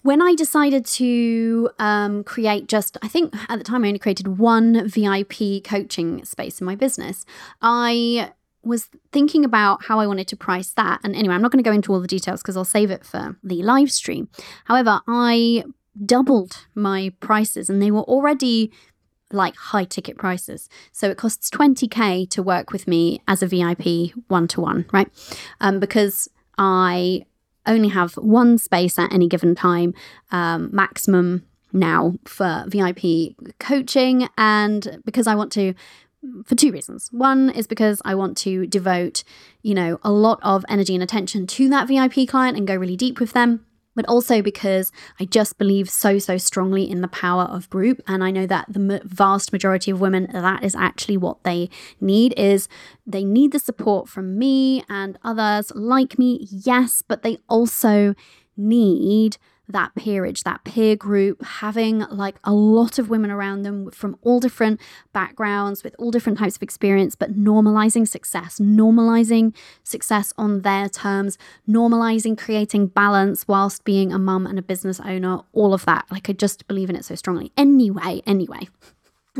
[0.02, 4.38] when I decided to um, create just, I think at the time I only created
[4.38, 7.24] one VIP coaching space in my business,
[7.60, 8.32] I
[8.62, 11.00] was thinking about how I wanted to price that.
[11.02, 13.04] And anyway, I'm not going to go into all the details because I'll save it
[13.04, 14.28] for the live stream.
[14.64, 15.64] However, I
[16.04, 18.72] doubled my prices and they were already
[19.30, 20.68] like high ticket prices.
[20.92, 25.08] So it costs 20K to work with me as a VIP one to one, right?
[25.60, 27.26] Um, because I
[27.68, 29.94] only have one space at any given time,
[30.30, 34.28] um, maximum now for VIP coaching.
[34.36, 35.74] And because I want to,
[36.44, 37.08] for two reasons.
[37.12, 39.22] One is because I want to devote,
[39.62, 42.96] you know, a lot of energy and attention to that VIP client and go really
[42.96, 43.64] deep with them
[43.98, 48.00] but also because I just believe so, so strongly in the power of group.
[48.06, 51.68] And I know that the vast majority of women, that is actually what they
[52.00, 52.68] need is
[53.04, 58.14] they need the support from me and others like me, yes, but they also
[58.56, 59.36] need
[59.68, 64.40] that peerage, that peer group, having like a lot of women around them from all
[64.40, 64.80] different
[65.12, 71.38] backgrounds, with all different types of experience, but normalizing success, normalizing success on their terms,
[71.68, 76.06] normalizing creating balance whilst being a mum and a business owner, all of that.
[76.10, 77.52] Like, I just believe in it so strongly.
[77.56, 78.68] Anyway, anyway.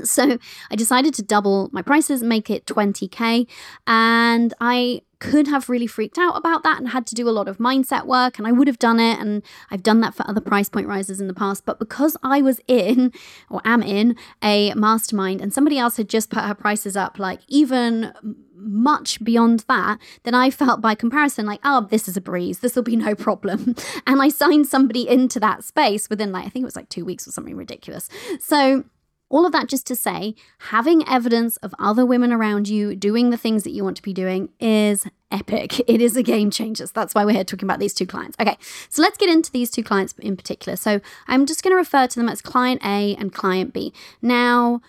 [0.05, 0.39] So
[0.71, 3.49] I decided to double my prices, make it 20k,
[3.85, 7.49] and I could have really freaked out about that and had to do a lot
[7.49, 10.41] of mindset work and I would have done it and I've done that for other
[10.41, 11.65] price point rises in the past.
[11.65, 13.13] But because I was in
[13.51, 17.41] or am in a mastermind and somebody else had just put her prices up like
[17.49, 18.13] even
[18.55, 22.61] much beyond that then I felt by comparison like oh this is a breeze.
[22.61, 23.75] This will be no problem.
[24.07, 27.05] And I signed somebody into that space within like I think it was like 2
[27.05, 28.09] weeks or something ridiculous.
[28.41, 28.85] So
[29.31, 33.37] all of that just to say, having evidence of other women around you doing the
[33.37, 35.81] things that you want to be doing is epic.
[35.89, 36.87] It is a game changer.
[36.87, 38.37] So that's why we're here talking about these two clients.
[38.41, 38.57] Okay,
[38.89, 40.77] so let's get into these two clients in particular.
[40.77, 43.93] So I'm just going to refer to them as client A and client B.
[44.21, 44.81] Now,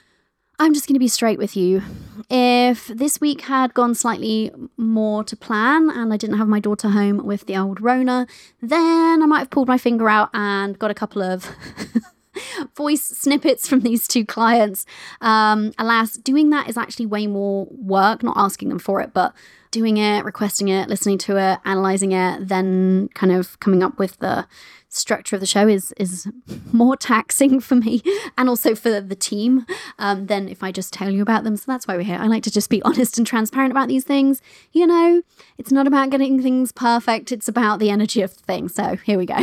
[0.62, 1.82] I'm just going to be straight with you.
[2.30, 6.90] If this week had gone slightly more to plan and I didn't have my daughter
[6.90, 8.28] home with the old Rona,
[8.62, 11.50] then I might have pulled my finger out and got a couple of
[12.76, 14.86] voice snippets from these two clients.
[15.22, 19.34] Um, alas, doing that is actually way more work, not asking them for it, but
[19.72, 24.18] doing it, requesting it, listening to it, analyzing it, then kind of coming up with
[24.18, 24.48] the
[24.92, 26.28] structure of the show is is
[26.74, 28.02] more taxing for me
[28.38, 29.66] and also for the team
[30.00, 31.56] um, than if I just tell you about them.
[31.56, 32.18] So that's why we're here.
[32.20, 34.42] I like to just be honest and transparent about these things.
[34.72, 35.22] You know,
[35.58, 38.68] it's not about getting things perfect, it's about the energy of the thing.
[38.68, 39.40] So here we go.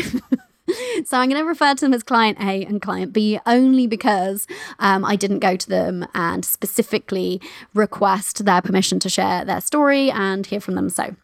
[1.05, 4.47] so I'm going to refer to them as client A and client B only because
[4.79, 7.41] um, I didn't go to them and specifically
[7.75, 10.91] request their permission to share their story and hear from them.
[10.91, 11.17] So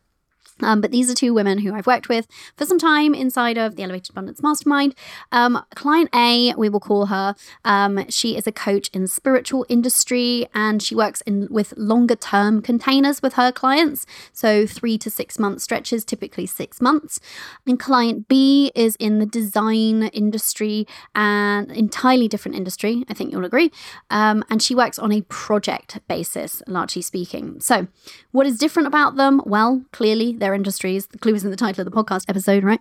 [0.63, 3.77] um, but these are two women who I've worked with for some time inside of
[3.77, 4.95] the Elevated Abundance Mastermind.
[5.31, 7.35] Um, client A, we will call her.
[7.65, 12.63] Um, she is a coach in spiritual industry and she works in with longer term
[12.63, 17.21] containers with her clients, so three to six month stretches, typically six months.
[17.67, 23.05] And client B is in the design industry and entirely different industry.
[23.09, 23.71] I think you'll agree.
[24.11, 27.61] Um, and she works on a project basis, largely speaking.
[27.61, 27.89] So,
[28.31, 29.41] what is different about them?
[29.45, 31.07] Well, clearly they're industries.
[31.09, 32.81] The clue is in the title of the podcast episode, right?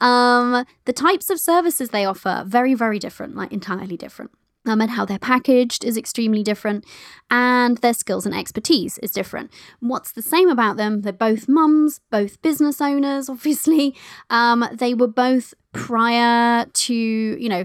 [0.00, 4.30] Um, the types of services they offer, very, very different, like entirely different.
[4.66, 6.84] um, and how they're packaged is extremely different,
[7.30, 9.50] and their skills and expertise is different.
[9.80, 11.00] What's the same about them?
[11.00, 13.96] They're both mums, both business owners, obviously.
[14.28, 17.64] Um, they were both prior to, you know,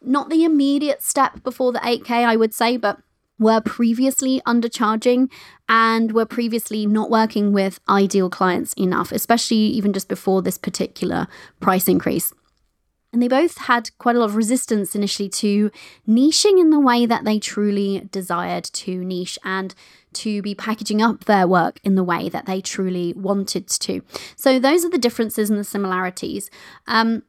[0.00, 2.98] not the immediate step before the 8K, I would say, but
[3.38, 5.30] were previously undercharging
[5.68, 11.26] and were previously not working with ideal clients enough, especially even just before this particular
[11.60, 12.32] price increase.
[13.12, 15.70] And they both had quite a lot of resistance initially to
[16.06, 19.74] niching in the way that they truly desired to niche and
[20.14, 24.02] to be packaging up their work in the way that they truly wanted to.
[24.36, 26.50] So, those are the differences and the similarities.
[26.86, 27.22] Um,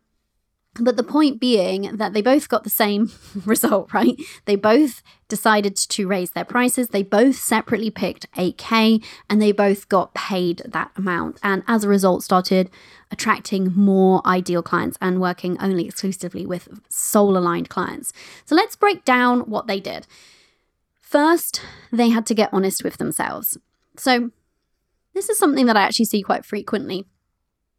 [0.79, 3.11] but the point being that they both got the same
[3.45, 4.15] result, right?
[4.45, 6.89] They both decided to raise their prices.
[6.89, 11.39] They both separately picked 8K and they both got paid that amount.
[11.43, 12.69] And as a result, started
[13.11, 18.13] attracting more ideal clients and working only exclusively with soul aligned clients.
[18.45, 20.07] So let's break down what they did.
[21.01, 21.61] First,
[21.91, 23.57] they had to get honest with themselves.
[23.95, 24.31] So,
[25.13, 27.05] this is something that I actually see quite frequently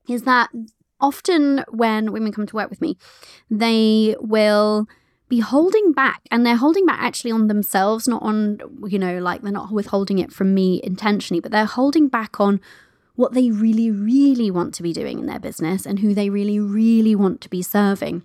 [0.08, 0.50] is that
[1.00, 2.96] often when women come to work with me,
[3.50, 4.86] they will
[5.28, 9.42] be holding back and they're holding back actually on themselves, not on, you know, like
[9.42, 12.60] they're not withholding it from me intentionally, but they're holding back on
[13.14, 16.58] what they really, really want to be doing in their business and who they really,
[16.58, 18.22] really want to be serving.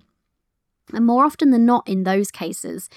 [0.92, 2.90] And more often than not, in those cases,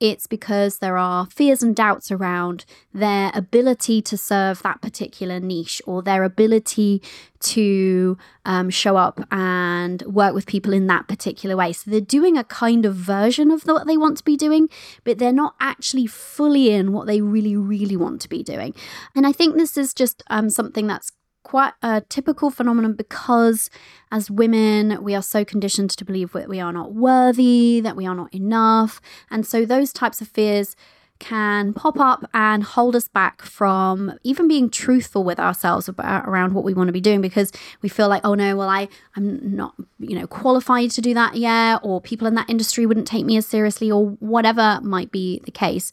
[0.00, 5.80] it's because there are fears and doubts around their ability to serve that particular niche
[5.86, 7.02] or their ability
[7.40, 11.72] to um, show up and work with people in that particular way.
[11.72, 14.68] So they're doing a kind of version of what they want to be doing,
[15.04, 18.74] but they're not actually fully in what they really, really want to be doing.
[19.14, 21.12] And I think this is just um, something that's
[21.44, 23.70] quite a typical phenomenon because
[24.10, 28.06] as women we are so conditioned to believe that we are not worthy that we
[28.06, 29.00] are not enough.
[29.30, 30.74] And so those types of fears
[31.20, 36.52] can pop up and hold us back from even being truthful with ourselves about around
[36.52, 37.52] what we want to be doing because
[37.82, 41.36] we feel like oh no well I I'm not you know qualified to do that
[41.36, 45.40] yet or people in that industry wouldn't take me as seriously or whatever might be
[45.44, 45.92] the case.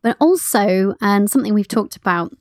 [0.00, 2.32] But also and something we've talked about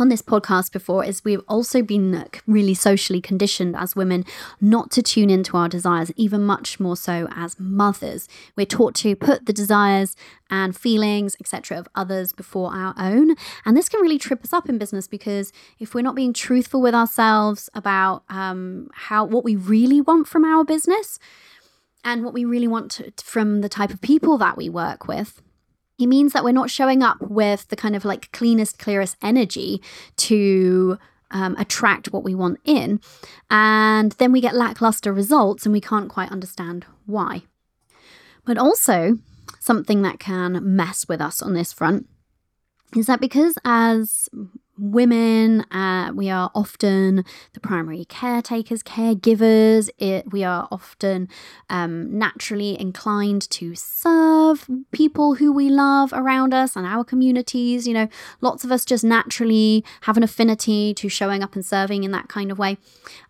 [0.00, 4.24] on this podcast before is we've also been really socially conditioned as women
[4.60, 8.28] not to tune into our desires, even much more so as mothers.
[8.56, 10.16] We're taught to put the desires
[10.50, 13.34] and feelings, etc., of others before our own.
[13.64, 16.80] And this can really trip us up in business because if we're not being truthful
[16.80, 21.18] with ourselves about um, how what we really want from our business
[22.04, 25.40] and what we really want to, from the type of people that we work with,
[25.96, 29.80] he means that we're not showing up with the kind of like cleanest, clearest energy
[30.16, 30.98] to
[31.30, 33.00] um, attract what we want in.
[33.50, 37.42] And then we get lackluster results and we can't quite understand why.
[38.44, 39.18] But also,
[39.60, 42.08] something that can mess with us on this front
[42.96, 44.28] is that because as
[44.78, 45.62] women.
[45.70, 49.88] Uh, we are often the primary caretakers, caregivers.
[49.98, 51.28] It, we are often
[51.70, 57.86] um, naturally inclined to serve people who we love around us and our communities.
[57.86, 58.08] You know,
[58.40, 62.28] lots of us just naturally have an affinity to showing up and serving in that
[62.28, 62.78] kind of way.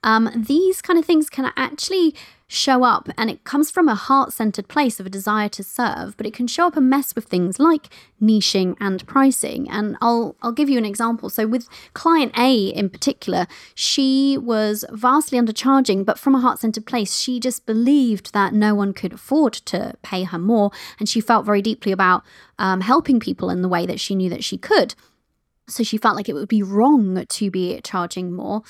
[0.03, 2.15] Um, these kind of things can actually
[2.55, 6.27] show up and it comes from a heart-centered place of a desire to serve but
[6.27, 7.89] it can show up and mess with things like
[8.23, 9.69] niching and pricing.
[9.69, 11.29] And I'll I'll give you an example.
[11.29, 17.17] So with client A in particular she was vastly undercharging but from a heart-centered place.
[17.17, 21.45] She just believed that no one could afford to pay her more and she felt
[21.45, 22.23] very deeply about
[22.59, 24.95] um, helping people in the way that she knew that she could.
[25.67, 28.63] So she felt like it would be wrong to be charging more.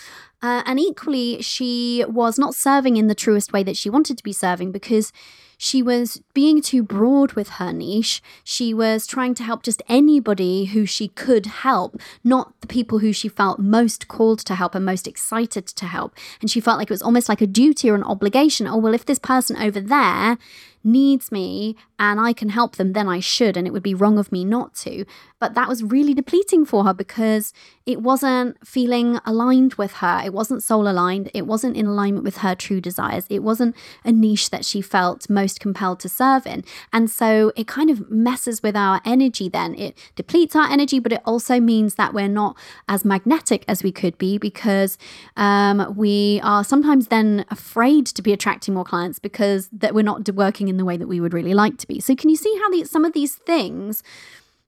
[0.45, 4.23] Uh, and equally, she was not serving in the truest way that she wanted to
[4.23, 5.11] be serving because
[5.57, 8.23] she was being too broad with her niche.
[8.45, 13.11] She was trying to help just anybody who she could help, not the people who
[13.11, 16.15] she felt most called to help and most excited to help.
[16.43, 18.67] And she felt like it was almost like a duty or an obligation.
[18.67, 20.37] Oh, well, if this person over there
[20.85, 24.19] needs me and I can help them, then I should, and it would be wrong
[24.19, 25.05] of me not to.
[25.39, 27.53] But that was really depleting for her because
[27.87, 30.23] it wasn't feeling aligned with her.
[30.25, 31.31] It wasn't soul aligned.
[31.35, 33.27] It wasn't in alignment with her true desires.
[33.29, 36.65] It wasn't a niche that she felt most compelled to serve in.
[36.93, 39.75] And so it kind of messes with our energy then.
[39.75, 42.57] It depletes our energy, but it also means that we're not
[42.89, 44.97] as magnetic as we could be because
[45.37, 50.29] um, we are sometimes then afraid to be attracting more clients because that we're not
[50.31, 52.01] working in the way that we would really like to be.
[52.01, 54.03] So can you see how these some of these things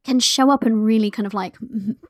[0.06, 1.56] can show up and really kind of like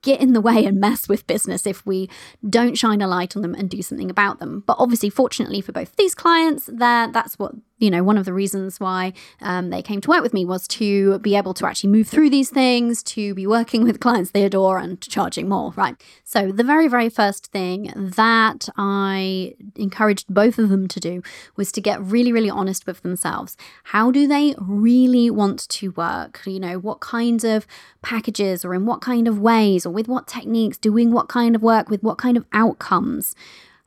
[0.02, 2.10] get in the way and mess with business if we
[2.48, 4.62] don't shine a light on them and do something about them.
[4.66, 8.32] But obviously, fortunately for both these clients, that that's what you know, one of the
[8.32, 9.12] reasons why
[9.42, 12.30] um, they came to work with me was to be able to actually move through
[12.30, 15.94] these things, to be working with clients they adore and charging more, right?
[16.24, 21.22] So, the very, very first thing that I encouraged both of them to do
[21.56, 23.56] was to get really, really honest with themselves.
[23.84, 26.40] How do they really want to work?
[26.46, 27.66] You know, what kinds of
[28.00, 31.62] packages or in what kind of ways or with what techniques, doing what kind of
[31.62, 33.34] work, with what kind of outcomes?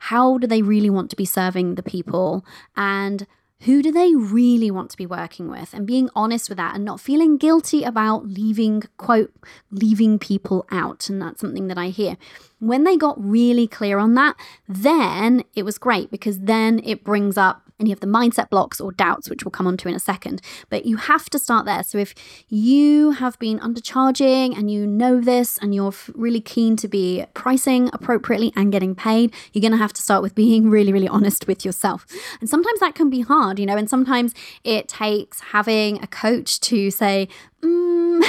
[0.04, 2.44] How do they really want to be serving the people?
[2.76, 3.26] And
[3.60, 5.74] who do they really want to be working with?
[5.74, 9.32] And being honest with that and not feeling guilty about leaving quote
[9.70, 11.08] leaving people out.
[11.10, 12.16] And that's something that i hear.
[12.58, 14.36] When they got really clear on that
[14.68, 18.92] then it was great because then it brings up any of the mindset blocks or
[18.92, 20.42] doubts, which we'll come on to in a second.
[20.68, 21.82] But you have to start there.
[21.82, 22.14] So if
[22.48, 27.90] you have been undercharging and you know this and you're really keen to be pricing
[27.92, 31.46] appropriately and getting paid, you're going to have to start with being really, really honest
[31.46, 32.06] with yourself.
[32.40, 36.60] And sometimes that can be hard, you know, and sometimes it takes having a coach
[36.60, 37.28] to say,
[37.62, 38.22] mm,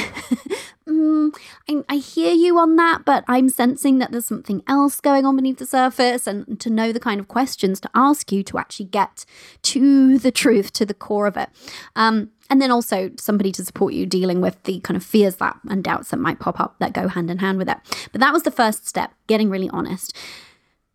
[0.92, 1.36] mm,
[1.70, 5.36] I, I hear you on that, but I'm sensing that there's something else going on
[5.36, 8.88] beneath the surface, and to know the kind of questions to ask you to actually
[8.88, 9.26] get
[9.64, 11.50] to the truth, to the core of it.
[11.96, 15.58] Um, and then also somebody to support you dealing with the kind of fears that
[15.70, 17.78] and doubts that might pop up that go hand in hand with it.
[18.12, 20.16] But that was the first step, getting really honest.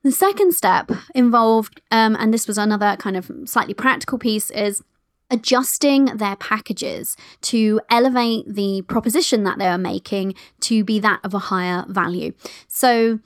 [0.03, 4.85] The second step involved, um, and this was another kind of slightly practical piece, is
[5.31, 11.35] adjusting their packages to elevate the proposition that they are making to be that of
[11.35, 12.33] a higher value.
[12.68, 13.20] So,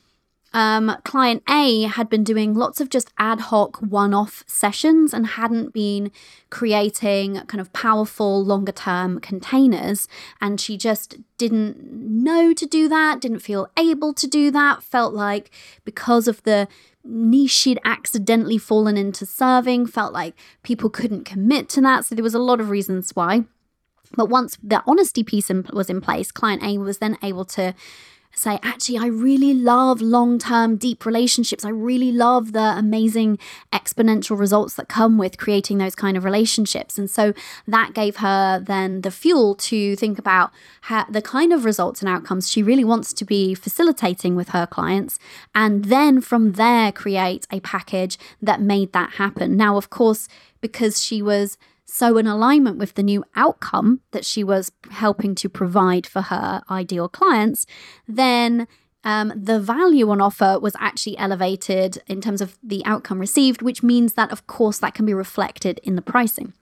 [0.52, 5.26] um, client A had been doing lots of just ad hoc one off sessions and
[5.26, 6.10] hadn't been
[6.50, 10.08] creating kind of powerful longer term containers.
[10.40, 15.14] And she just didn't know to do that, didn't feel able to do that, felt
[15.14, 15.50] like
[15.84, 16.66] because of the
[17.04, 22.04] niche she'd accidentally fallen into serving, felt like people couldn't commit to that.
[22.04, 23.44] So there was a lot of reasons why.
[24.16, 27.74] But once the honesty piece in, was in place, client A was then able to
[28.34, 31.64] say, actually, I really love long term, deep relationships.
[31.64, 33.38] I really love the amazing
[33.72, 36.96] exponential results that come with creating those kind of relationships.
[36.96, 37.34] And so
[37.66, 40.52] that gave her then the fuel to think about
[40.82, 44.66] how, the kind of results and outcomes she really wants to be facilitating with her
[44.66, 45.18] clients.
[45.54, 49.56] And then from there, create a package that made that happen.
[49.56, 50.28] Now, of course,
[50.60, 51.58] because she was
[51.90, 56.62] so in alignment with the new outcome that she was helping to provide for her
[56.70, 57.66] ideal clients,
[58.06, 58.68] then
[59.02, 63.82] um, the value on offer was actually elevated in terms of the outcome received, which
[63.82, 66.52] means that, of course, that can be reflected in the pricing.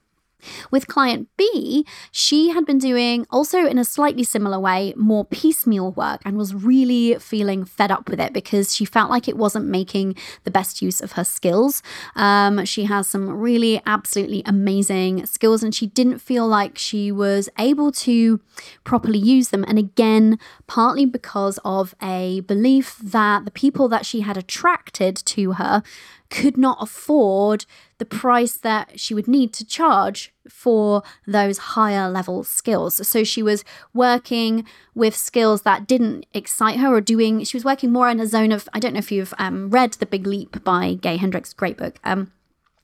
[0.71, 5.93] With client B, she had been doing also in a slightly similar way more piecemeal
[5.93, 9.67] work and was really feeling fed up with it because she felt like it wasn't
[9.67, 10.15] making
[10.45, 11.83] the best use of her skills.
[12.15, 17.49] Um, she has some really absolutely amazing skills and she didn't feel like she was
[17.59, 18.41] able to
[18.85, 19.65] properly use them.
[19.67, 25.53] And again, partly because of a belief that the people that she had attracted to
[25.53, 25.83] her
[26.31, 27.65] could not afford
[27.99, 33.07] the price that she would need to charge for those higher level skills.
[33.07, 34.65] So she was working
[34.95, 38.53] with skills that didn't excite her or doing, she was working more in a zone
[38.53, 41.77] of, I don't know if you've um, read The Big Leap by Gay Hendricks, great
[41.77, 41.99] book.
[42.05, 42.33] Um,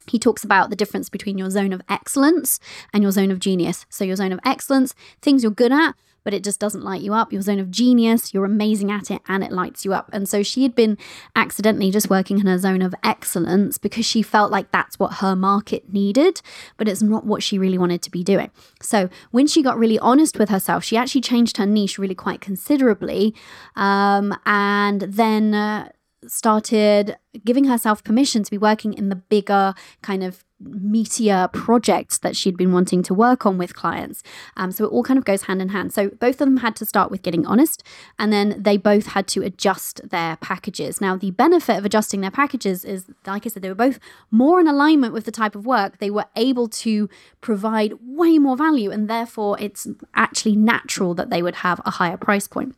[0.06, 2.60] he talks about the difference between your zone of excellence
[2.92, 3.86] and your zone of genius.
[3.88, 5.94] So, your zone of excellence, things you're good at,
[6.24, 7.32] but it just doesn't light you up.
[7.32, 10.10] Your zone of genius, you're amazing at it and it lights you up.
[10.12, 10.98] And so she had been
[11.36, 15.36] accidentally just working in her zone of excellence because she felt like that's what her
[15.36, 16.40] market needed,
[16.76, 18.50] but it's not what she really wanted to be doing.
[18.80, 22.40] So when she got really honest with herself, she actually changed her niche really quite
[22.40, 23.34] considerably.
[23.76, 25.90] Um, and then uh,
[26.26, 32.36] started giving herself permission to be working in the bigger kind of meteor projects that
[32.36, 34.22] she'd been wanting to work on with clients.
[34.56, 35.92] Um, so it all kind of goes hand in hand.
[35.92, 37.82] So both of them had to start with getting honest,
[38.18, 41.00] and then they both had to adjust their packages.
[41.00, 43.98] Now, the benefit of adjusting their packages is, like I said, they were both
[44.30, 45.98] more in alignment with the type of work.
[45.98, 47.08] They were able to
[47.40, 52.16] provide way more value, and therefore it's actually natural that they would have a higher
[52.16, 52.74] price point.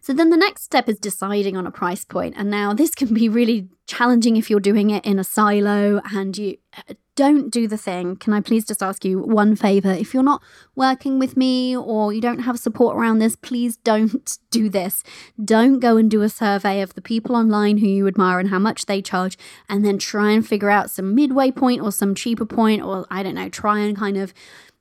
[0.00, 2.34] So then the next step is deciding on a price point.
[2.36, 6.36] And now this can be really challenging if you're doing it in a silo and
[6.38, 8.16] you uh, don't do the thing.
[8.16, 9.90] Can I please just ask you one favor?
[9.90, 10.42] If you're not
[10.74, 15.04] working with me or you don't have support around this, please don't do this.
[15.42, 18.58] Don't go and do a survey of the people online who you admire and how
[18.58, 19.36] much they charge,
[19.68, 23.22] and then try and figure out some midway point or some cheaper point, or I
[23.22, 24.32] don't know, try and kind of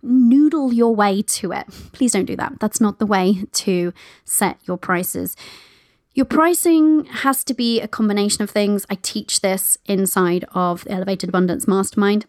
[0.04, 1.68] noodle your way to it.
[1.92, 2.60] Please don't do that.
[2.60, 3.94] That's not the way to
[4.26, 5.36] set your prices.
[6.14, 8.86] Your pricing has to be a combination of things.
[8.90, 12.26] I teach this inside of the Elevated Abundance Mastermind.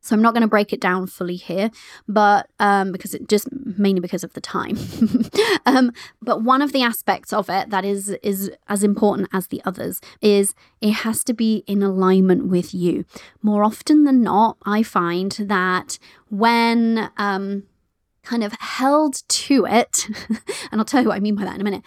[0.00, 1.70] So I'm not going to break it down fully here,
[2.06, 4.78] but um, because it just mainly because of the time.
[5.66, 5.92] um,
[6.22, 10.00] but one of the aspects of it that is is as important as the others
[10.20, 13.04] is it has to be in alignment with you.
[13.42, 15.98] More often than not, I find that
[16.30, 17.64] when um,
[18.22, 20.06] kind of held to it,
[20.70, 21.82] and I'll tell you what I mean by that in a minute.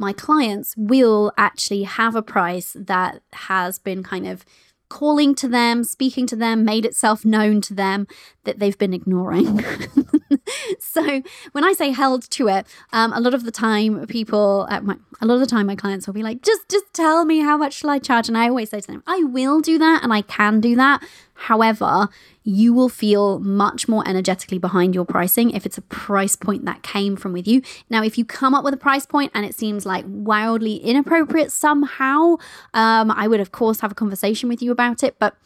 [0.00, 4.44] My clients will actually have a price that has been kind of
[4.88, 8.06] calling to them, speaking to them, made itself known to them
[8.44, 9.64] that they've been ignoring.
[10.78, 11.22] so
[11.52, 14.96] when I say held to it, um, a lot of the time people, uh, my,
[15.20, 17.56] a lot of the time my clients will be like, just just tell me how
[17.56, 20.12] much shall I charge, and I always say to them, I will do that, and
[20.12, 21.02] I can do that.
[21.34, 22.08] However,
[22.42, 26.82] you will feel much more energetically behind your pricing if it's a price point that
[26.82, 27.62] came from with you.
[27.90, 31.52] Now, if you come up with a price point and it seems like wildly inappropriate
[31.52, 32.36] somehow,
[32.74, 35.36] um, I would of course have a conversation with you about it, but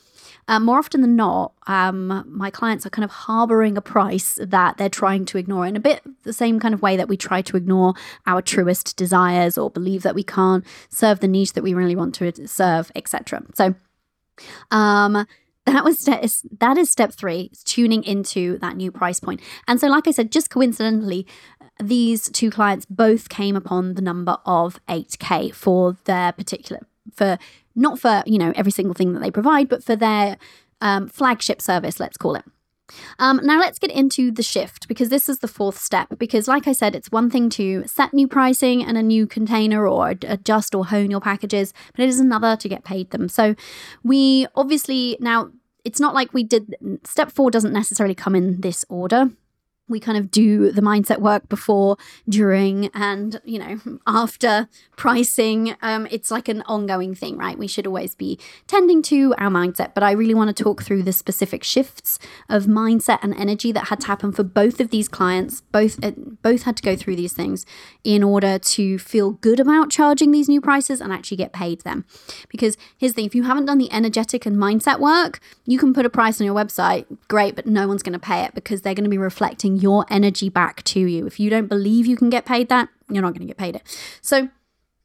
[0.49, 4.77] uh, more often than not, um, my clients are kind of harboring a price that
[4.77, 7.43] they're trying to ignore in a bit the same kind of way that we try
[7.43, 7.95] to ignore
[8.27, 12.15] our truest desires or believe that we can't serve the niche that we really want
[12.17, 13.43] to serve, etc.
[13.55, 13.75] So,
[14.71, 15.27] um,
[15.65, 20.09] that was that is step three tuning into that new price point and so like
[20.09, 21.25] i said just coincidentally
[21.81, 26.81] these two clients both came upon the number of 8k for their particular
[27.13, 27.39] for
[27.75, 30.37] not for you know every single thing that they provide, but for their
[30.81, 32.45] um, flagship service, let's call it.
[33.19, 36.09] Um, now let's get into the shift because this is the fourth step.
[36.19, 39.87] Because, like I said, it's one thing to set new pricing and a new container
[39.87, 43.29] or adjust or hone your packages, but it is another to get paid them.
[43.29, 43.55] So,
[44.03, 45.51] we obviously now
[45.85, 49.31] it's not like we did step four doesn't necessarily come in this order
[49.93, 51.97] we kind of do the mindset work before,
[52.29, 55.77] during, and you know after pricing.
[55.83, 57.59] Um, it's like an ongoing thing, right?
[57.59, 59.95] We should always be tending to our mindset.
[59.95, 62.19] But I really want to talk through the specific shifts
[62.49, 65.61] of mindset and energy that had to happen for both of these clients.
[65.61, 66.13] Both uh,
[66.43, 67.65] both had to go through these things
[68.03, 72.05] in order to feel good about charging these new prices and actually get paid them.
[72.49, 75.93] Because here's the thing: if you haven't done the energetic and mindset work, you can
[75.93, 78.83] put a price on your website, great, but no one's going to pay it because
[78.83, 81.27] they're going to be reflecting your energy back to you.
[81.27, 83.77] If you don't believe you can get paid that, you're not going to get paid
[83.77, 83.83] it.
[84.21, 84.49] So,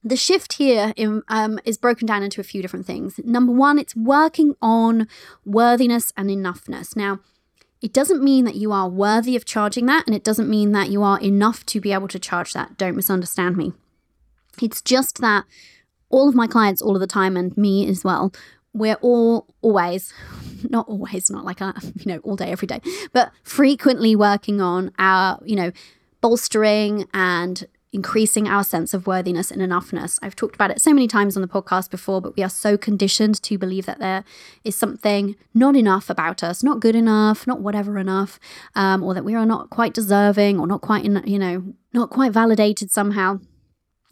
[0.03, 3.19] the shift here in, um, is broken down into a few different things.
[3.25, 5.07] Number one, it's working on
[5.43, 6.95] worthiness and enoughness.
[6.95, 7.19] Now,
[7.81, 10.89] it doesn't mean that you are worthy of charging that, and it doesn't mean that
[10.89, 12.77] you are enough to be able to charge that.
[12.77, 13.73] Don't misunderstand me.
[14.61, 15.45] It's just that
[16.09, 18.31] all of my clients, all of the time, and me as well,
[18.73, 20.13] we're all always
[20.69, 22.81] not always not like a, you know all day every day
[23.13, 25.71] but frequently working on our you know
[26.21, 30.19] bolstering and increasing our sense of worthiness and enoughness.
[30.21, 32.77] I've talked about it so many times on the podcast before, but we are so
[32.77, 34.23] conditioned to believe that there
[34.63, 38.39] is something not enough about us, not good enough, not whatever enough,
[38.75, 42.09] um, or that we are not quite deserving or not quite, in, you know, not
[42.09, 43.39] quite validated somehow.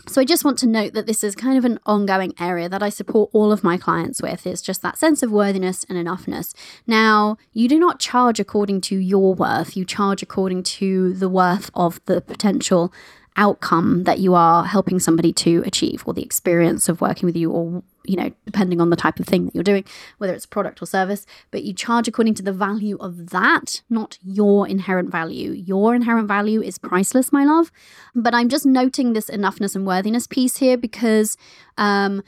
[0.07, 2.83] So I just want to note that this is kind of an ongoing area that
[2.83, 6.53] I support all of my clients with is just that sense of worthiness and enoughness.
[6.85, 11.71] Now, you do not charge according to your worth, you charge according to the worth
[11.73, 12.93] of the potential
[13.37, 17.51] outcome that you are helping somebody to achieve or the experience of working with you
[17.51, 19.83] or you know depending on the type of thing that you're doing
[20.19, 24.17] whether it's product or service but you charge according to the value of that not
[24.23, 25.51] your inherent value.
[25.51, 27.71] Your inherent value is priceless my love.
[28.13, 31.37] But i'm just noting this enoughness and worthiness piece here because
[31.77, 32.23] um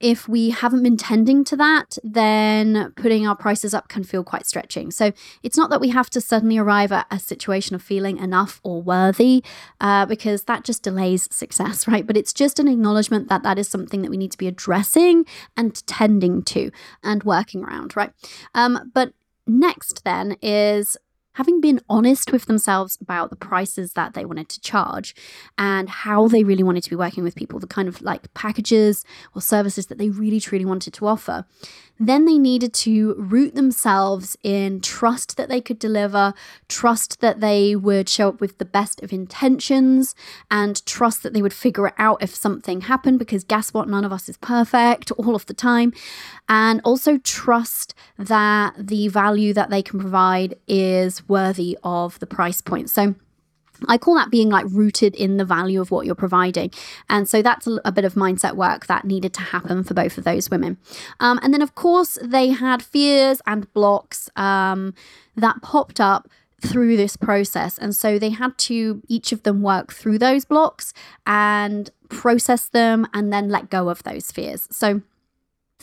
[0.00, 4.46] if we haven't been tending to that, then putting our prices up can feel quite
[4.46, 4.90] stretching.
[4.90, 8.60] So it's not that we have to suddenly arrive at a situation of feeling enough
[8.62, 9.42] or worthy,
[9.80, 12.06] uh, because that just delays success, right?
[12.06, 15.24] But it's just an acknowledgement that that is something that we need to be addressing
[15.56, 16.70] and tending to
[17.02, 18.12] and working around, right?
[18.54, 19.12] Um, but
[19.46, 20.96] next, then, is
[21.36, 25.14] having been honest with themselves about the prices that they wanted to charge
[25.58, 29.04] and how they really wanted to be working with people, the kind of like packages
[29.34, 31.44] or services that they really truly wanted to offer,
[31.98, 36.34] then they needed to root themselves in trust that they could deliver,
[36.68, 40.14] trust that they would show up with the best of intentions,
[40.50, 43.88] and trust that they would figure it out if something happened, because guess what?
[43.88, 45.92] None of us is perfect all of the time.
[46.48, 52.60] And also trust that the value that they can provide is worthy of the price
[52.60, 52.90] point.
[52.90, 53.14] So,
[53.88, 56.70] I call that being like rooted in the value of what you're providing.
[57.08, 60.16] And so that's a, a bit of mindset work that needed to happen for both
[60.18, 60.78] of those women.
[61.20, 64.94] Um, and then, of course, they had fears and blocks um,
[65.36, 66.28] that popped up
[66.60, 67.78] through this process.
[67.78, 70.92] And so they had to, each of them, work through those blocks
[71.26, 74.66] and process them and then let go of those fears.
[74.70, 75.02] So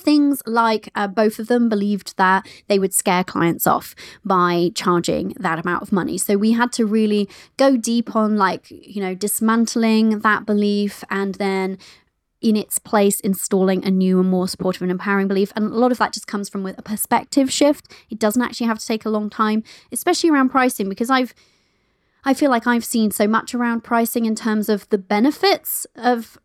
[0.03, 3.95] Things like uh, both of them believed that they would scare clients off
[4.25, 6.17] by charging that amount of money.
[6.17, 11.35] So we had to really go deep on, like, you know, dismantling that belief and
[11.35, 11.77] then
[12.41, 15.53] in its place installing a new and more supportive and empowering belief.
[15.55, 17.89] And a lot of that just comes from with a perspective shift.
[18.09, 21.33] It doesn't actually have to take a long time, especially around pricing, because I've
[22.25, 26.37] I feel like I've seen so much around pricing in terms of the benefits of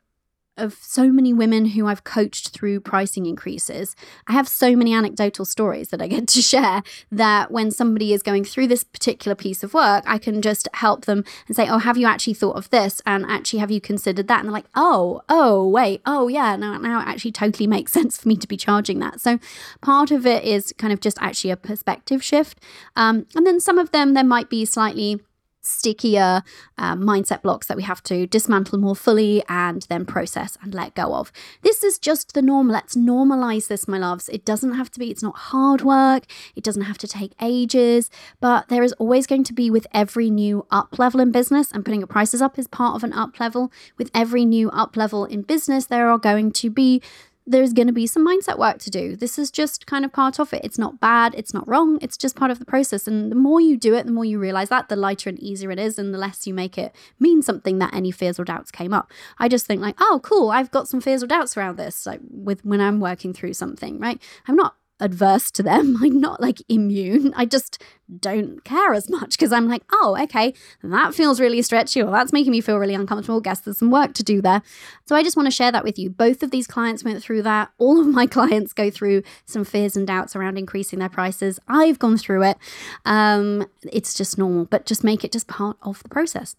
[0.59, 3.97] of so many women who I've coached through pricing increases.
[4.27, 8.23] I have so many anecdotal stories that I get to share that when somebody is
[8.23, 11.79] going through this particular piece of work, I can just help them and say, Oh,
[11.79, 13.01] have you actually thought of this?
[13.07, 14.41] And actually, have you considered that?
[14.41, 18.19] And they're like, Oh, oh, wait, oh, yeah, now, now it actually totally makes sense
[18.19, 19.21] for me to be charging that.
[19.21, 19.39] So
[19.81, 22.61] part of it is kind of just actually a perspective shift.
[22.97, 25.21] Um, and then some of them, there might be slightly
[25.69, 26.43] stickier
[26.79, 30.95] uh, mindset blocks that we have to dismantle more fully and then process and let
[30.95, 31.31] go of.
[31.63, 32.69] This is just the norm.
[32.69, 34.29] Let's normalize this, my loves.
[34.29, 36.25] It doesn't have to be, it's not hard work,
[36.57, 38.11] it doesn't have to take ages,
[38.41, 41.85] but there is always going to be with every new up level in business, and
[41.85, 43.71] putting your prices up is part of an up level.
[43.97, 47.03] With every new up level in business, there are going to be
[47.49, 49.17] there's going to be some mindset work to do.
[49.17, 50.61] This is just kind of part of it.
[50.63, 53.09] It's not bad, it's not wrong, it's just part of the process.
[53.09, 55.71] And the more you do it, the more you realize that, the lighter and easier
[55.71, 58.71] it is, and the less you make it mean something that any fears or doubts
[58.71, 59.11] came up.
[59.39, 62.21] I just think like, oh, cool, I've got some fears or doubts around this, like
[62.31, 64.21] with when I'm working through something, right?
[64.47, 65.97] I'm not adverse to them.
[66.03, 67.33] I'm not like immune.
[67.37, 67.83] I just
[68.21, 72.33] don't care as much because I'm like, oh, okay, that feels really stretchy or that's
[72.33, 73.41] making me feel really uncomfortable.
[73.41, 74.63] Guess there's some work to do there.
[75.07, 76.09] So I just want to share that with you.
[76.09, 77.71] Both of these clients went through that.
[77.79, 81.59] All of my clients go through some fears and doubts around increasing their prices.
[81.69, 82.59] I've gone through it.
[83.05, 86.57] Um, it's just normal, but just make it just part of the process.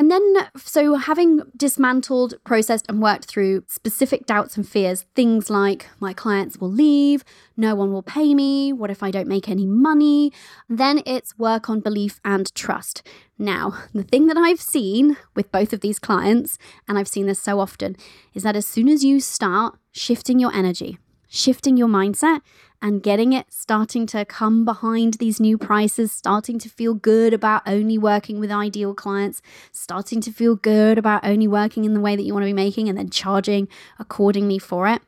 [0.00, 5.88] And then, so having dismantled, processed, and worked through specific doubts and fears, things like
[6.00, 7.22] my clients will leave,
[7.54, 10.32] no one will pay me, what if I don't make any money?
[10.70, 13.06] Then it's work on belief and trust.
[13.38, 16.56] Now, the thing that I've seen with both of these clients,
[16.88, 17.94] and I've seen this so often,
[18.32, 20.96] is that as soon as you start shifting your energy,
[21.28, 22.40] shifting your mindset,
[22.82, 27.62] and getting it starting to come behind these new prices, starting to feel good about
[27.66, 32.16] only working with ideal clients, starting to feel good about only working in the way
[32.16, 33.68] that you want to be making and then charging
[33.98, 35.02] accordingly for it.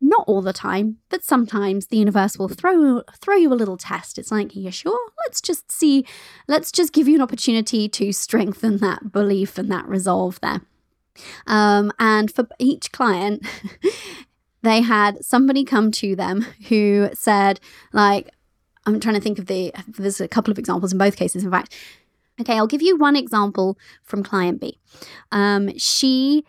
[0.00, 4.16] Not all the time, but sometimes the universe will throw throw you a little test.
[4.16, 5.10] It's like, are you sure?
[5.24, 6.06] Let's just see.
[6.46, 10.60] Let's just give you an opportunity to strengthen that belief and that resolve there.
[11.48, 13.44] Um, and for each client,
[14.68, 17.60] they had somebody come to them who said,
[17.92, 18.30] like,
[18.86, 21.50] I'm trying to think of the, there's a couple of examples in both cases, in
[21.50, 21.74] fact.
[22.40, 24.78] Okay, I'll give you one example from client B.
[25.32, 26.44] Um, she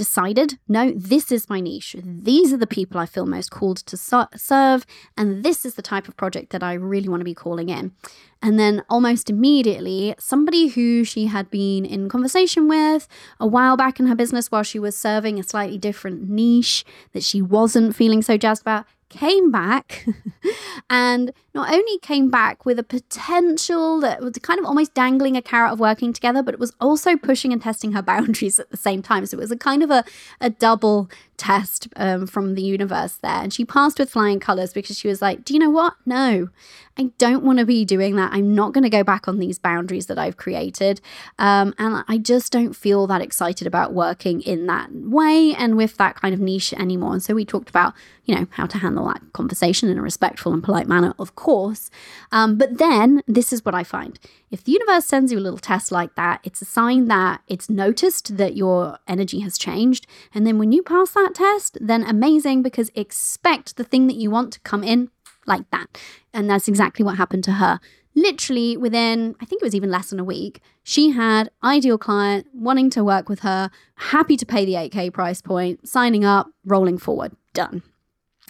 [0.00, 1.94] decided, no, this is my niche.
[2.02, 6.08] These are the people I feel most called to serve, and this is the type
[6.08, 7.92] of project that I really want to be calling in.
[8.40, 13.06] And then almost immediately, somebody who she had been in conversation with
[13.38, 16.82] a while back in her business while she was serving a slightly different niche
[17.12, 20.06] that she wasn't feeling so jazzed about came back
[20.90, 25.42] and not only came back with a potential that was kind of almost dangling a
[25.42, 28.76] carrot of working together, but it was also pushing and testing her boundaries at the
[28.76, 29.26] same time.
[29.26, 30.04] So it was a kind of a,
[30.40, 31.10] a double
[31.40, 33.42] test um, from the universe there.
[33.42, 35.94] And she passed with flying colors because she was like, Do you know what?
[36.04, 36.50] No,
[36.98, 38.32] I don't want to be doing that.
[38.32, 41.00] I'm not going to go back on these boundaries that I've created.
[41.38, 45.96] Um, and I just don't feel that excited about working in that way and with
[45.96, 47.14] that kind of niche anymore.
[47.14, 47.94] And so we talked about,
[48.26, 51.90] you know, how to handle that conversation in a respectful and polite manner, of course.
[52.32, 54.18] Um, but then this is what I find
[54.50, 57.70] if the universe sends you a little test like that, it's a sign that it's
[57.70, 60.06] noticed that your energy has changed.
[60.34, 64.30] And then when you pass that test, then amazing because expect the thing that you
[64.30, 65.10] want to come in
[65.46, 65.98] like that.
[66.32, 67.80] And that's exactly what happened to her.
[68.14, 72.46] Literally within, I think it was even less than a week, she had ideal client
[72.52, 76.98] wanting to work with her, happy to pay the 8K price point, signing up, rolling
[76.98, 77.82] forward, done.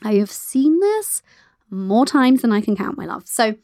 [0.02, 1.22] I have seen this
[1.68, 3.28] more times than I can count, my love.
[3.28, 3.54] So,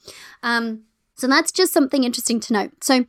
[0.42, 0.82] um,
[1.14, 2.84] so that's just something interesting to note.
[2.84, 3.06] So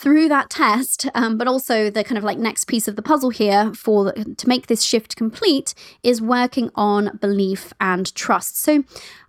[0.00, 3.28] through that test, um, but also the kind of like next piece of the puzzle
[3.28, 8.56] here for to make this shift complete is working on belief and trust.
[8.56, 8.82] So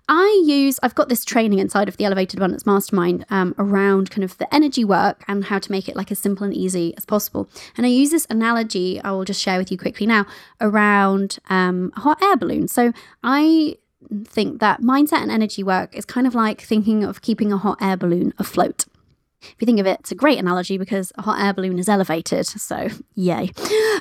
[0.07, 4.23] I use, I've got this training inside of the Elevated Abundance Mastermind um, around kind
[4.23, 7.05] of the energy work and how to make it like as simple and easy as
[7.05, 7.49] possible.
[7.75, 10.25] And I use this analogy, I will just share with you quickly now,
[10.61, 12.69] around um, a hot air balloon.
[12.69, 12.93] So
[13.23, 13.75] I
[14.25, 17.77] think that mindset and energy work is kind of like thinking of keeping a hot
[17.81, 18.85] air balloon afloat.
[19.41, 21.89] If you think of it, it's a great analogy because a hot air balloon is
[21.89, 22.45] elevated.
[22.45, 23.51] So, yay.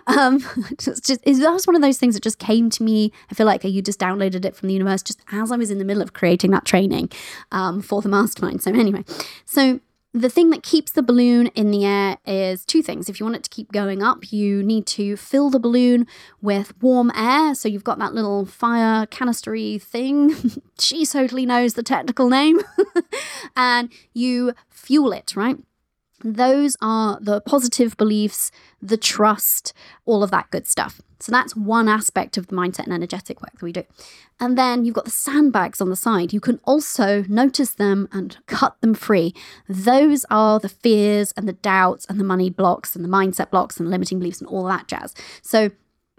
[0.07, 0.41] Um,
[0.78, 3.12] just, that was one of those things that just came to me.
[3.30, 5.78] I feel like you just downloaded it from the universe just as I was in
[5.78, 7.11] the middle of creating that training
[7.53, 8.62] um, for the mastermind.
[8.62, 9.05] So, anyway,
[9.45, 9.80] so
[10.12, 13.08] the thing that keeps the balloon in the air is two things.
[13.08, 16.06] If you want it to keep going up, you need to fill the balloon
[16.42, 17.54] with warm air.
[17.54, 20.34] So you've got that little fire canistery thing.
[20.80, 22.61] she totally knows the technical name.
[23.56, 25.58] and you fuel it, right?
[26.22, 28.50] Those are the positive beliefs,
[28.82, 29.72] the trust,
[30.04, 31.00] all of that good stuff.
[31.20, 33.84] So that's one aspect of the mindset and energetic work that we do.
[34.38, 36.32] And then you've got the sandbags on the side.
[36.32, 39.34] You can also notice them and cut them free.
[39.68, 43.78] Those are the fears and the doubts and the money blocks and the mindset blocks
[43.78, 45.14] and limiting beliefs and all that jazz.
[45.42, 45.70] So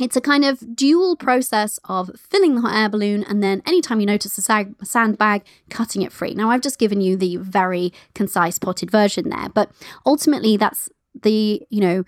[0.03, 3.99] it's a kind of dual process of filling the hot air balloon and then anytime
[3.99, 6.33] you notice a sag- sandbag, cutting it free.
[6.33, 9.71] Now, I've just given you the very concise potted version there, but
[10.05, 10.89] ultimately, that's
[11.21, 12.03] the, you know,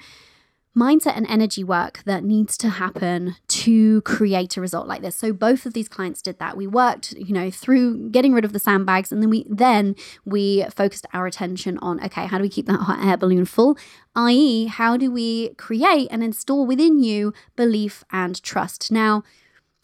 [0.76, 5.16] mindset and energy work that needs to happen to create a result like this.
[5.16, 6.58] So both of these clients did that.
[6.58, 9.96] We worked, you know, through getting rid of the sandbags and then we then
[10.26, 13.78] we focused our attention on okay, how do we keep that hot air balloon full?
[14.16, 18.92] i.e., how do we create and install within you belief and trust?
[18.92, 19.24] Now,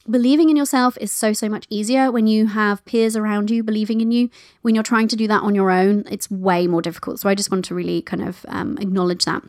[0.09, 4.01] believing in yourself is so so much easier when you have peers around you believing
[4.01, 4.29] in you
[4.61, 7.35] when you're trying to do that on your own it's way more difficult so i
[7.35, 9.43] just want to really kind of um, acknowledge that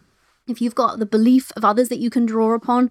[0.50, 2.90] if you've got the belief of others that you can draw upon,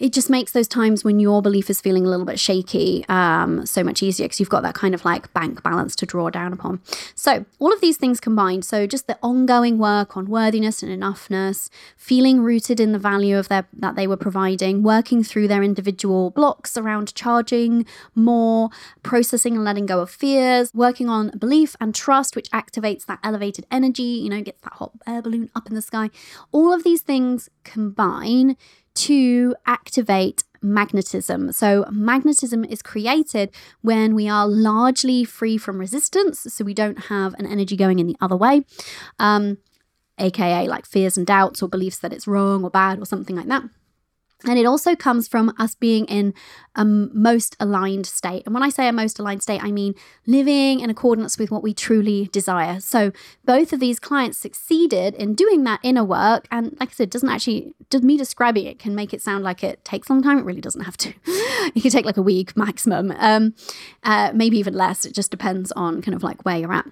[0.00, 3.66] it just makes those times when your belief is feeling a little bit shaky um,
[3.66, 6.54] so much easier because you've got that kind of like bank balance to draw down
[6.54, 6.80] upon.
[7.14, 11.68] So, all of these things combined, so just the ongoing work on worthiness and enoughness,
[11.96, 16.30] feeling rooted in the value of their that they were providing, working through their individual
[16.30, 17.84] blocks around charging
[18.14, 18.70] more,
[19.02, 23.66] processing and letting go of fears, working on belief and trust, which activates that elevated
[23.70, 26.08] energy, you know, gets that hot air balloon up in the sky.
[26.52, 28.56] All of these things combine
[28.94, 31.52] to activate magnetism.
[31.52, 37.34] So, magnetism is created when we are largely free from resistance, so we don't have
[37.34, 38.62] an energy going in the other way,
[39.18, 39.58] um,
[40.18, 43.46] aka like fears and doubts or beliefs that it's wrong or bad or something like
[43.46, 43.64] that.
[44.44, 46.32] And it also comes from us being in
[46.74, 48.44] a most aligned state.
[48.46, 49.94] And when I say a most aligned state, I mean
[50.26, 52.80] living in accordance with what we truly desire.
[52.80, 53.12] So
[53.44, 56.46] both of these clients succeeded in doing that inner work.
[56.50, 59.44] And like I said, it doesn't actually, just me describing it can make it sound
[59.44, 60.38] like it takes a long time.
[60.38, 61.12] It really doesn't have to.
[61.26, 63.54] it could take like a week maximum, um,
[64.04, 65.04] uh, maybe even less.
[65.04, 66.86] It just depends on kind of like where you're at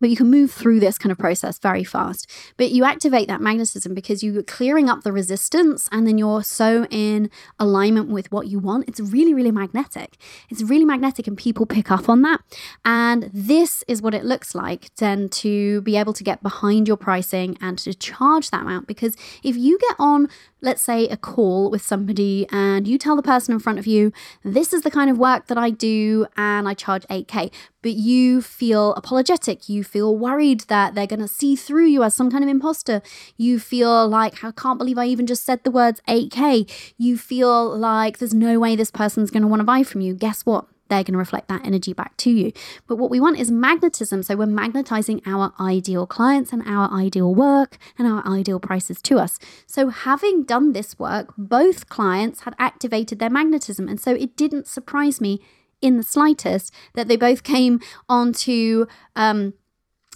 [0.00, 2.28] but you can move through this kind of process very fast.
[2.56, 6.86] But you activate that magnetism because you're clearing up the resistance and then you're so
[6.90, 8.88] in alignment with what you want.
[8.88, 10.16] It's really, really magnetic.
[10.48, 12.40] It's really magnetic, and people pick up on that.
[12.84, 16.96] And this is what it looks like then to be able to get behind your
[16.96, 18.86] pricing and to charge that amount.
[18.86, 20.28] Because if you get on
[20.60, 24.12] let's say, a call with somebody and you tell the person in front of you,
[24.42, 27.52] this is the kind of work that I do and I charge 8K,
[27.82, 32.14] but you feel apologetic, you feel worried that they're going to see through you as
[32.14, 33.02] some kind of imposter,
[33.36, 37.76] you feel like, I can't believe I even just said the words 8K, you feel
[37.76, 40.14] like there's no way this person's going to want to buy from you.
[40.14, 40.66] Guess what?
[40.90, 42.52] They're going to reflect that energy back to you.
[42.86, 44.22] But what we want is magnetism.
[44.22, 49.18] So we're magnetizing our ideal clients and our ideal work and our ideal prices to
[49.18, 49.38] us.
[49.66, 53.88] So having done this work, both clients had activated their magnetism.
[53.88, 55.40] And so it didn't surprise me
[55.80, 58.86] in the slightest that they both came onto
[59.16, 59.54] um,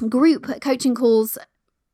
[0.08, 1.38] group coaching calls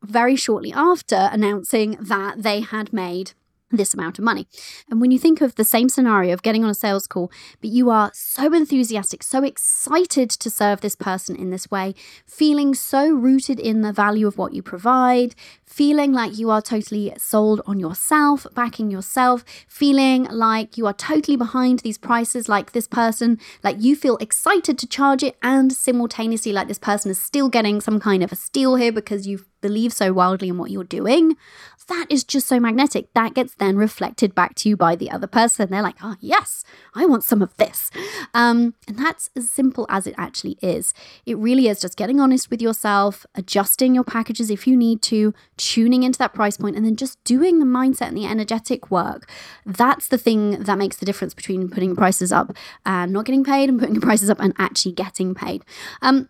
[0.03, 3.33] very shortly after announcing that they had made
[3.77, 4.47] this amount of money.
[4.89, 7.69] And when you think of the same scenario of getting on a sales call, but
[7.69, 11.95] you are so enthusiastic, so excited to serve this person in this way,
[12.25, 15.35] feeling so rooted in the value of what you provide,
[15.71, 21.37] feeling like you are totally sold on yourself, backing yourself, feeling like you are totally
[21.37, 26.51] behind these prices, like this person, like you feel excited to charge it, and simultaneously,
[26.51, 29.93] like this person is still getting some kind of a steal here because you believe
[29.93, 31.37] so wildly in what you're doing
[31.91, 33.13] that is just so magnetic.
[33.13, 35.69] That gets then reflected back to you by the other person.
[35.69, 36.63] They're like, oh, yes,
[36.95, 37.91] I want some of this.
[38.33, 40.93] Um, and that's as simple as it actually is.
[41.25, 45.33] It really is just getting honest with yourself, adjusting your packages if you need to,
[45.61, 49.29] tuning into that price point, and then just doing the mindset and the energetic work.
[49.65, 52.55] That's the thing that makes the difference between putting prices up
[52.85, 55.63] and not getting paid and putting prices up and actually getting paid.
[56.01, 56.29] Um,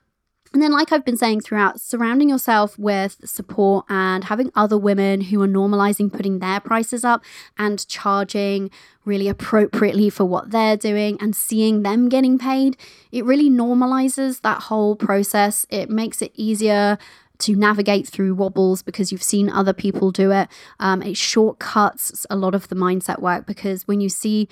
[0.54, 5.22] and then, like I've been saying throughout, surrounding yourself with support and having other women
[5.22, 7.24] who are normalizing putting their prices up
[7.58, 8.70] and charging
[9.06, 12.76] really appropriately for what they're doing and seeing them getting paid,
[13.14, 15.66] it really normalizes that whole process.
[15.70, 16.98] It makes it easier
[17.42, 20.48] to navigate through wobbles because you've seen other people do it.
[20.80, 24.48] Um, it shortcuts a lot of the mindset work because when you see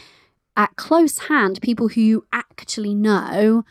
[0.57, 3.63] at close hand people who you actually know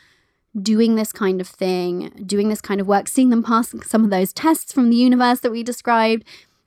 [0.61, 4.11] doing this kind of thing, doing this kind of work, seeing them pass some of
[4.11, 6.25] those tests from the universe that we described,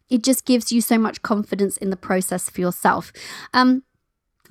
[0.09, 3.11] it just gives you so much confidence in the process for yourself.
[3.53, 3.83] Um,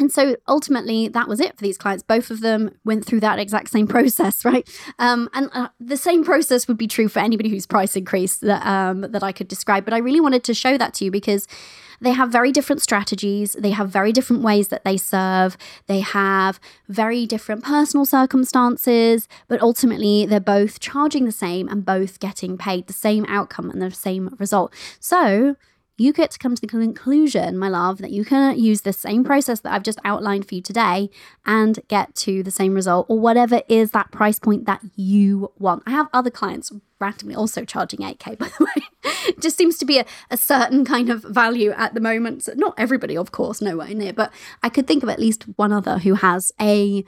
[0.00, 2.02] and so ultimately, that was it for these clients.
[2.02, 4.66] Both of them went through that exact same process, right?
[4.98, 8.66] Um, and uh, the same process would be true for anybody whose price increased that
[8.66, 9.84] um, that I could describe.
[9.84, 11.46] But I really wanted to show that to you because
[12.00, 13.52] they have very different strategies.
[13.52, 15.58] They have very different ways that they serve.
[15.86, 22.20] They have very different personal circumstances, but ultimately they're both charging the same and both
[22.20, 24.72] getting paid the same outcome and the same result.
[24.98, 25.56] So
[26.00, 29.22] you get to come to the conclusion, my love, that you can use the same
[29.22, 31.10] process that I've just outlined for you today
[31.44, 35.82] and get to the same result or whatever is that price point that you want.
[35.84, 38.86] I have other clients randomly also charging 8K, by the way.
[39.28, 42.44] it just seems to be a, a certain kind of value at the moment.
[42.44, 44.32] So not everybody, of course, nowhere near, but
[44.62, 47.04] I could think of at least one other who has a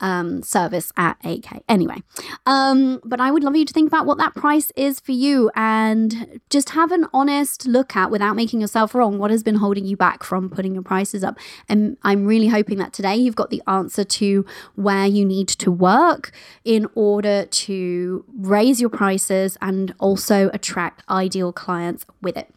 [0.00, 1.62] um, service at 8K.
[1.68, 2.02] Anyway,
[2.46, 5.50] um, but I would love you to think about what that price is for you
[5.54, 9.84] and just have an honest look at without making yourself wrong what has been holding
[9.84, 11.38] you back from putting your prices up.
[11.68, 15.70] And I'm really hoping that today you've got the answer to where you need to
[15.70, 16.32] work
[16.64, 22.52] in order to raise your prices and also attract ideal clients with it.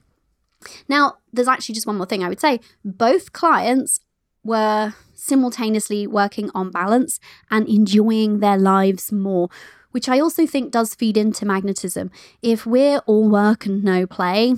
[0.90, 2.60] Now, there's actually just one more thing I would say.
[2.84, 4.00] Both clients
[4.44, 7.20] were simultaneously working on balance
[7.52, 9.50] and enjoying their lives more,
[9.92, 12.12] which I also think does feed into magnetism.
[12.42, 14.56] If we're all work and no play,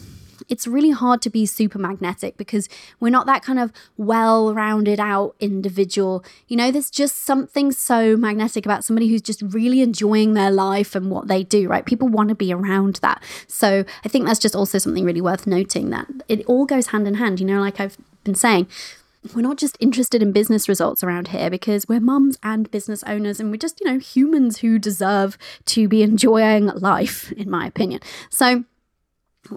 [0.48, 5.00] it's really hard to be super magnetic because we're not that kind of well rounded
[5.00, 6.24] out individual.
[6.48, 10.96] You know, there's just something so magnetic about somebody who's just really enjoying their life
[10.96, 11.86] and what they do, right?
[11.86, 13.22] People want to be around that.
[13.48, 17.08] So I think that's just also something really worth noting that it all goes hand
[17.08, 17.40] in hand.
[17.40, 18.68] You know, like I've been saying,
[19.36, 23.40] we're not just interested in business results around here because we're mums and business owners
[23.40, 28.00] and we're just, you know, humans who deserve to be enjoying life, in my opinion.
[28.30, 28.64] So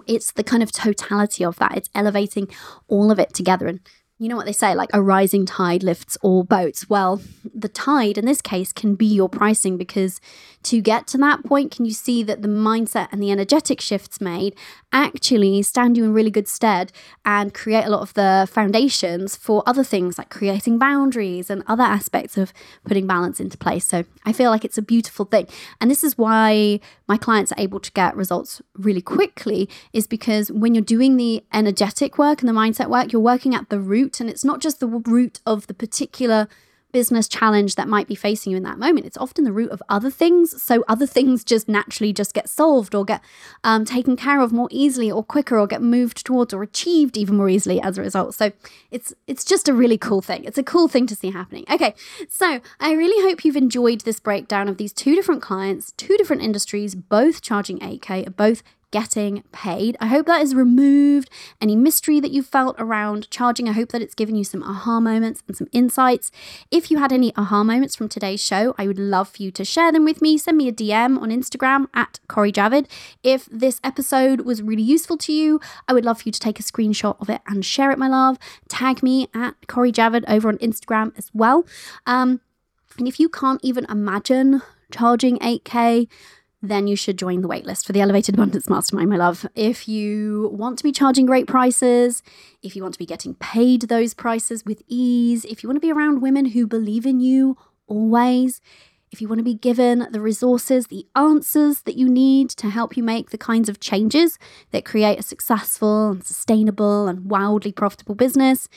[0.07, 1.77] it's the kind of totality of that.
[1.77, 2.49] It's elevating
[2.87, 3.67] all of it together.
[3.67, 3.79] And
[4.23, 6.89] you know what they say, like a rising tide lifts all boats.
[6.89, 7.21] Well,
[7.53, 10.21] the tide in this case can be your pricing because
[10.63, 14.21] to get to that point, can you see that the mindset and the energetic shifts
[14.21, 14.55] made
[14.93, 16.91] actually stand you in really good stead
[17.25, 21.83] and create a lot of the foundations for other things like creating boundaries and other
[21.83, 22.53] aspects of
[22.85, 23.85] putting balance into place.
[23.85, 25.47] So I feel like it's a beautiful thing.
[25.81, 30.49] And this is why my clients are able to get results really quickly, is because
[30.49, 33.79] when you're doing the energetic work and the mindset work, you're working at the
[34.13, 36.47] root, and it's not just the root of the particular
[36.91, 39.07] business challenge that might be facing you in that moment.
[39.07, 40.61] It's often the root of other things.
[40.61, 43.19] So other things just naturally just get solved or get
[43.63, 47.37] um, taken care of more easily or quicker or get moved towards or achieved even
[47.37, 48.35] more easily as a result.
[48.35, 48.51] So
[48.91, 50.43] it's it's just a really cool thing.
[50.43, 51.65] It's a cool thing to see happening.
[51.67, 51.95] Okay,
[52.29, 56.43] so I really hope you've enjoyed this breakdown of these two different clients, two different
[56.43, 58.61] industries, both charging 8K, both
[58.93, 59.97] getting paid.
[59.99, 61.27] I hope that has removed
[61.59, 63.67] any mystery that you felt around charging.
[63.67, 66.29] I hope that it's given you some aha moments and some insights.
[66.69, 69.65] If you had any aha moments from today's show, I would love for you to
[69.65, 70.37] share them with me.
[70.37, 72.85] Send me a DM on Instagram at Cori Javid.
[73.23, 76.59] If this episode was really useful to you, I would love for you to take
[76.59, 78.37] a screenshot of it and share it, my love.
[78.69, 81.65] Tag me at Cori Javid over on Instagram as well.
[82.05, 82.41] Um,
[82.99, 86.07] and if you can't even imagine charging 8K,
[86.63, 89.45] then you should join the waitlist for the Elevated Abundance Mastermind, my love.
[89.53, 92.23] If you want to be charging great prices,
[92.61, 95.85] if you want to be getting paid those prices with ease, if you want to
[95.85, 97.57] be around women who believe in you
[97.87, 98.61] always,
[99.11, 102.95] if you want to be given the resources, the answers that you need to help
[102.95, 104.39] you make the kinds of changes
[104.71, 108.69] that create a successful and sustainable and wildly profitable business,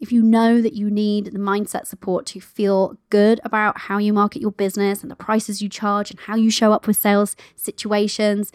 [0.00, 4.12] if you know that you need the mindset support to feel good about how you
[4.12, 7.36] market your business and the prices you charge and how you show up with sales
[7.56, 8.52] situations,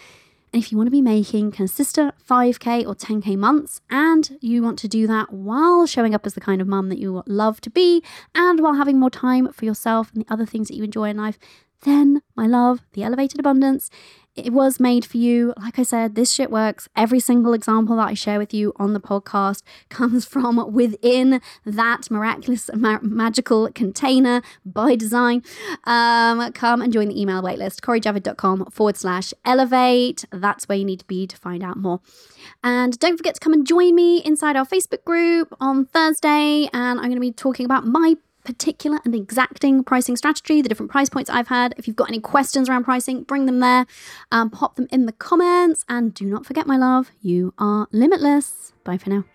[0.53, 4.77] and if you want to be making consistent 5K or 10K months, and you want
[4.79, 7.69] to do that while showing up as the kind of mum that you love to
[7.69, 8.03] be,
[8.35, 11.17] and while having more time for yourself and the other things that you enjoy in
[11.17, 11.39] life,
[11.81, 13.89] then, my love, the elevated abundance
[14.35, 15.53] it was made for you.
[15.57, 16.89] Like I said, this shit works.
[16.95, 22.09] Every single example that I share with you on the podcast comes from within that
[22.09, 25.43] miraculous, ma- magical container by design.
[25.83, 30.25] Um, come and join the email waitlist, corijavid.com forward slash elevate.
[30.31, 32.01] That's where you need to be to find out more.
[32.63, 36.69] And don't forget to come and join me inside our Facebook group on Thursday.
[36.73, 40.91] And I'm going to be talking about my particular and exacting pricing strategy, the different
[40.91, 41.73] price points I've had.
[41.77, 43.85] If you've got any questions around pricing, bring them there,
[44.31, 45.85] um, pop them in the comments.
[45.87, 48.73] And do not forget, my love, you are limitless.
[48.83, 49.25] Bye for now.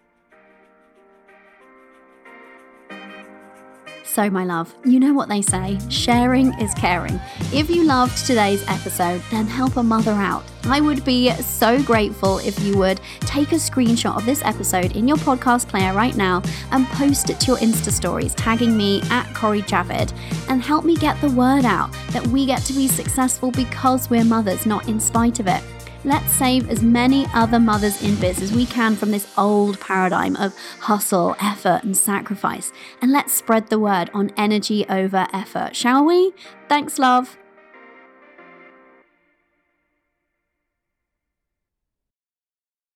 [4.11, 7.21] So, my love, you know what they say sharing is caring.
[7.53, 10.45] If you loved today's episode, then help a mother out.
[10.65, 15.07] I would be so grateful if you would take a screenshot of this episode in
[15.07, 16.43] your podcast player right now
[16.73, 20.13] and post it to your Insta stories, tagging me at Cori Javid,
[20.49, 24.25] and help me get the word out that we get to be successful because we're
[24.25, 25.63] mothers, not in spite of it.
[26.05, 30.37] Let's save as many other mothers in biz as we can from this old paradigm
[30.37, 32.73] of hustle, effort, and sacrifice.
[33.03, 36.33] And let's spread the word on energy over effort, shall we?
[36.69, 37.37] Thanks, love.